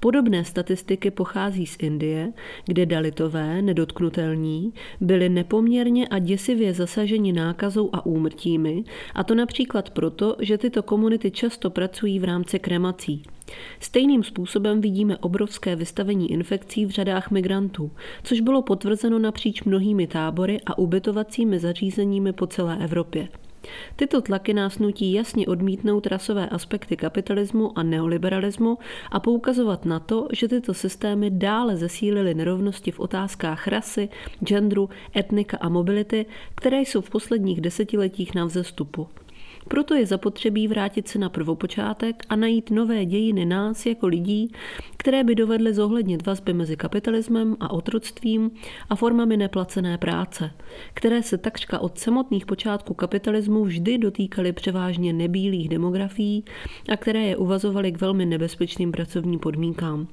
Podobné 0.00 0.44
statistiky 0.44 1.10
pochází 1.10 1.66
z 1.66 1.76
Indie, 1.80 2.32
kde 2.64 2.86
dalitové, 2.86 3.62
nedotknutelní, 3.62 4.72
byli 5.00 5.28
nepoměrně 5.28 6.08
a 6.08 6.18
děsivě 6.18 6.74
zasaženi 6.74 7.32
nákazou 7.32 7.90
a 7.92 8.06
úmrtími, 8.06 8.84
a 9.14 9.24
to 9.24 9.34
například 9.34 9.90
proto, 9.90 10.36
že 10.38 10.58
tyto 10.58 10.82
komunity 10.82 11.30
často 11.30 11.70
pracují 11.70 12.18
v 12.18 12.24
rámci 12.24 12.58
kremací. 12.58 13.22
Stejným 13.80 14.22
způsobem 14.22 14.80
vidíme 14.80 15.16
obrovské 15.16 15.76
vystavení 15.76 16.32
infekcí 16.32 16.86
v 16.86 16.90
řadách 16.90 17.30
migrantů, 17.30 17.90
což 18.22 18.40
bylo 18.40 18.62
potvrzeno 18.62 19.18
napříč 19.18 19.64
mnohými 19.64 20.06
tábory 20.06 20.60
a 20.66 20.78
ubytovacími 20.78 21.58
zařízeními 21.58 22.32
po 22.32 22.46
celé 22.46 22.78
Evropě. 22.84 23.28
Tyto 23.96 24.20
tlaky 24.20 24.54
nás 24.54 24.78
nutí 24.78 25.12
jasně 25.12 25.46
odmítnout 25.46 26.06
rasové 26.06 26.48
aspekty 26.48 26.96
kapitalismu 26.96 27.78
a 27.78 27.82
neoliberalismu 27.82 28.78
a 29.10 29.20
poukazovat 29.20 29.84
na 29.84 30.00
to, 30.00 30.28
že 30.32 30.48
tyto 30.48 30.74
systémy 30.74 31.30
dále 31.30 31.76
zesílily 31.76 32.34
nerovnosti 32.34 32.90
v 32.90 33.00
otázkách 33.00 33.68
rasy, 33.68 34.08
genderu, 34.44 34.90
etnika 35.16 35.58
a 35.60 35.68
mobility, 35.68 36.26
které 36.54 36.80
jsou 36.80 37.00
v 37.00 37.10
posledních 37.10 37.60
desetiletích 37.60 38.34
na 38.34 38.44
vzestupu. 38.44 39.08
Proto 39.70 39.94
je 39.94 40.06
zapotřebí 40.06 40.68
vrátit 40.68 41.08
se 41.08 41.18
na 41.18 41.28
prvopočátek 41.28 42.22
a 42.28 42.36
najít 42.36 42.70
nové 42.70 43.04
dějiny 43.04 43.46
nás 43.46 43.86
jako 43.86 44.06
lidí, 44.06 44.52
které 44.96 45.24
by 45.24 45.34
dovedly 45.34 45.74
zohlednit 45.74 46.26
vazby 46.26 46.52
mezi 46.52 46.76
kapitalismem 46.76 47.56
a 47.60 47.70
otroctvím 47.70 48.50
a 48.88 48.96
formami 48.96 49.36
neplacené 49.36 49.98
práce, 49.98 50.50
které 50.94 51.22
se 51.22 51.38
takřka 51.38 51.78
od 51.78 51.98
samotných 51.98 52.46
počátků 52.46 52.94
kapitalismu 52.94 53.64
vždy 53.64 53.98
dotýkaly 53.98 54.52
převážně 54.52 55.12
nebílých 55.12 55.68
demografií 55.68 56.44
a 56.88 56.96
které 56.96 57.20
je 57.20 57.36
uvazovaly 57.36 57.92
k 57.92 58.00
velmi 58.00 58.26
nebezpečným 58.26 58.92
pracovním 58.92 59.38
podmínkám. 59.38 60.08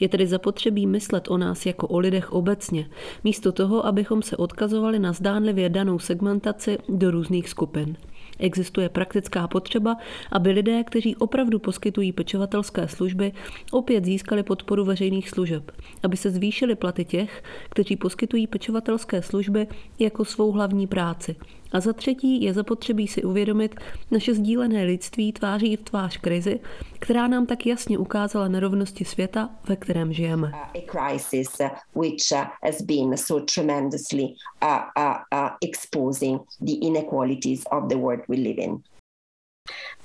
Je 0.00 0.08
tedy 0.08 0.26
zapotřebí 0.26 0.86
myslet 0.86 1.30
o 1.30 1.38
nás 1.38 1.66
jako 1.66 1.86
o 1.86 1.98
lidech 1.98 2.32
obecně, 2.32 2.88
místo 3.24 3.52
toho, 3.52 3.86
abychom 3.86 4.22
se 4.22 4.36
odkazovali 4.36 4.98
na 4.98 5.12
zdánlivě 5.12 5.68
danou 5.68 5.98
segmentaci 5.98 6.78
do 6.88 7.10
různých 7.10 7.48
skupin. 7.48 7.96
Existuje 8.40 8.88
praktická 8.88 9.48
potřeba, 9.48 9.96
aby 10.32 10.50
lidé, 10.50 10.84
kteří 10.84 11.16
opravdu 11.16 11.58
poskytují 11.58 12.12
pečovatelské 12.12 12.88
služby, 12.88 13.32
opět 13.70 14.04
získali 14.04 14.42
podporu 14.42 14.84
veřejných 14.84 15.30
služeb, 15.30 15.72
aby 16.02 16.16
se 16.16 16.30
zvýšily 16.30 16.74
platy 16.74 17.04
těch, 17.04 17.42
kteří 17.68 17.96
poskytují 17.96 18.46
pečovatelské 18.46 19.22
služby 19.22 19.66
jako 19.98 20.24
svou 20.24 20.52
hlavní 20.52 20.86
práci, 20.86 21.36
a 21.72 21.80
za 21.80 21.92
třetí 21.92 22.42
je 22.42 22.54
zapotřebí 22.54 23.08
si 23.08 23.22
uvědomit 23.22 23.74
naše 24.10 24.34
sdílené 24.34 24.84
lidství 24.84 25.32
tváří 25.32 25.76
v 25.76 25.82
tvář 25.82 26.16
krizi, 26.16 26.60
která 26.98 27.26
nám 27.26 27.46
tak 27.46 27.66
jasně 27.66 27.98
ukázala 27.98 28.48
nerovnosti 28.48 29.04
světa, 29.04 29.50
ve 29.68 29.76
kterém 29.76 30.12
žijeme. 30.12 30.52
A 30.54 30.72
crisis 30.80 31.58
which 31.94 32.32
has 32.64 32.82
been 32.82 33.16
so 33.16 33.44
tremendously 33.54 34.24
uh, 34.24 34.68
uh, 34.98 35.14
uh, 35.34 35.48
exposing 35.68 36.40
the 36.60 36.72
inequalities 36.86 37.62
of 37.70 37.88
the 37.88 37.96
world 37.96 38.20
we 38.28 38.36
live 38.36 38.62
in. 38.62 38.82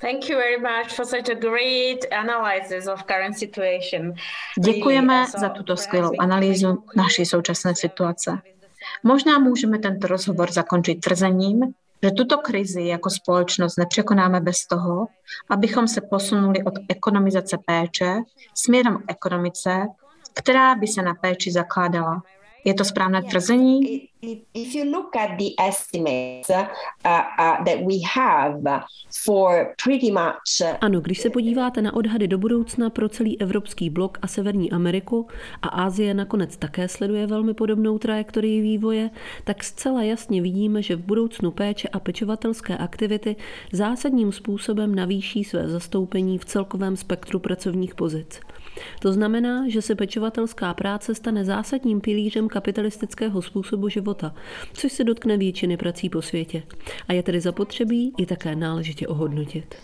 Thank 0.00 0.28
you 0.28 0.36
very 0.36 0.58
much 0.58 0.92
for 0.94 1.04
such 1.04 1.28
a 1.28 1.34
great 1.34 2.04
analysis 2.12 2.86
of 2.86 3.06
current 3.06 3.38
situation. 3.38 4.14
Děkujeme 4.64 5.26
za 5.38 5.48
tuto 5.48 5.76
skvělou 5.76 6.10
analýzu 6.18 6.84
naší 6.96 7.26
současné 7.26 7.74
situace. 7.74 8.38
Možná 9.02 9.38
můžeme 9.38 9.78
tento 9.78 10.06
rozhovor 10.06 10.52
zakončit 10.52 10.94
tvrzením, 10.94 11.74
že 12.02 12.10
tuto 12.10 12.38
krizi 12.38 12.82
jako 12.82 13.10
společnost 13.10 13.76
nepřekonáme 13.76 14.40
bez 14.40 14.66
toho, 14.66 15.06
abychom 15.50 15.88
se 15.88 16.00
posunuli 16.00 16.62
od 16.64 16.74
ekonomizace 16.88 17.58
péče 17.66 18.14
směrem 18.54 18.98
k 18.98 19.04
ekonomice, 19.08 19.86
která 20.34 20.74
by 20.74 20.86
se 20.86 21.02
na 21.02 21.14
péči 21.14 21.52
zakládala. 21.52 22.22
Je 22.66 22.74
to 22.74 22.84
správné 22.84 23.22
tvrzení? 23.22 24.08
If 24.54 24.74
you 24.74 24.90
look 24.90 25.16
at 25.16 25.38
the 25.38 25.68
estimates 25.68 26.50
uh, 26.50 26.66
uh, 27.04 27.64
that 27.64 27.78
we 27.86 27.94
have 28.14 28.82
for 29.24 29.74
pretty 29.84 30.10
much... 30.12 30.60
Uh, 30.62 30.76
ano, 30.80 31.00
když 31.00 31.20
se 31.20 31.30
podíváte 31.30 31.82
na 31.82 31.94
odhady 31.94 32.28
do 32.28 32.38
budoucna 32.38 32.90
pro 32.90 33.08
celý 33.08 33.40
evropský 33.40 33.90
blok 33.90 34.18
a 34.22 34.26
Severní 34.26 34.72
Ameriku 34.72 35.26
a 35.62 35.68
Ázie 35.68 36.14
nakonec 36.14 36.56
také 36.56 36.88
sleduje 36.88 37.26
velmi 37.26 37.54
podobnou 37.54 37.98
trajektorii 37.98 38.60
vývoje, 38.60 39.10
tak 39.44 39.64
zcela 39.64 40.02
jasně 40.02 40.42
vidíme, 40.42 40.82
že 40.82 40.96
v 40.96 41.04
budoucnu 41.04 41.50
péče 41.50 41.88
a 41.88 41.98
pečovatelské 42.00 42.76
aktivity 42.76 43.36
zásadním 43.72 44.32
způsobem 44.32 44.94
navýší 44.94 45.44
své 45.44 45.68
zastoupení 45.68 46.38
v 46.38 46.44
celkovém 46.44 46.96
spektru 46.96 47.38
pracovních 47.38 47.94
pozic. 47.94 48.40
To 49.00 49.12
znamená, 49.12 49.68
že 49.68 49.82
se 49.82 49.94
pečovatelská 49.94 50.74
práce 50.74 51.14
stane 51.14 51.44
zásadním 51.44 52.00
pilířem 52.00 52.48
kapitalistického 52.48 53.42
způsobu 53.42 53.88
života, 53.88 54.34
což 54.72 54.92
se 54.92 55.04
dotkne 55.04 55.36
většiny 55.36 55.76
prací 55.76 56.08
po 56.08 56.22
světě. 56.22 56.62
A 57.08 57.12
je 57.12 57.22
tedy 57.22 57.40
zapotřebí 57.40 58.14
i 58.18 58.26
také 58.26 58.56
náležitě 58.56 59.08
ohodnotit. 59.08 59.74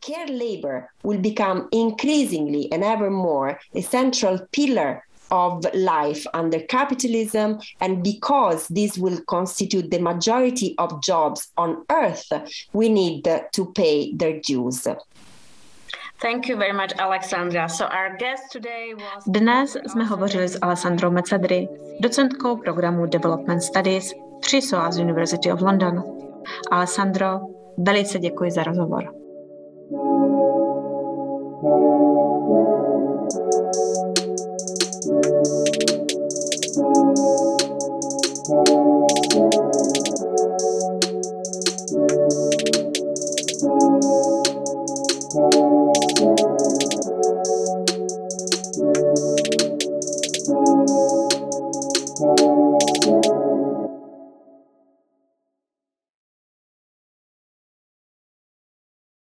care 0.00 0.28
labor 0.28 0.86
will 1.02 1.18
become 1.18 1.68
increasingly 1.72 2.68
and 2.72 2.84
ever 2.84 3.10
more 3.10 3.58
a 3.74 3.82
central 3.82 4.38
pillar 4.52 5.02
of 5.30 5.64
life 5.74 6.26
under 6.34 6.60
capitalism, 6.60 7.58
and 7.80 8.02
because 8.02 8.66
this 8.68 8.96
will 8.96 9.20
constitute 9.26 9.90
the 9.90 9.98
majority 9.98 10.74
of 10.78 11.02
jobs 11.02 11.52
on 11.56 11.84
earth, 11.90 12.32
we 12.72 12.88
need 12.88 13.28
to 13.52 13.64
pay 13.66 14.12
their 14.14 14.40
dues. 14.40 14.86
Thank 16.20 16.48
you 16.48 16.56
very 16.56 16.72
much, 16.72 16.92
Alexandra. 16.98 17.68
So 17.68 17.84
our 17.84 18.16
guest 18.18 18.52
today 18.52 18.94
was... 18.94 19.24
Dnes 19.26 19.76
jsme 19.86 20.04
hovořili 20.04 20.48
s 20.48 20.58
Alessandrou 20.62 21.10
Mecedry, 21.10 21.68
docentkou 22.00 22.56
programu 22.56 23.06
Development 23.06 23.62
Studies 23.62 24.12
při 24.40 24.62
SOAS 24.62 24.98
University 24.98 25.52
of 25.52 25.60
London. 25.60 26.02
Alessandro, 26.70 27.40
velice 27.78 28.18
děkuji 28.18 28.50
za 28.50 28.62
rozhovor. 28.62 29.17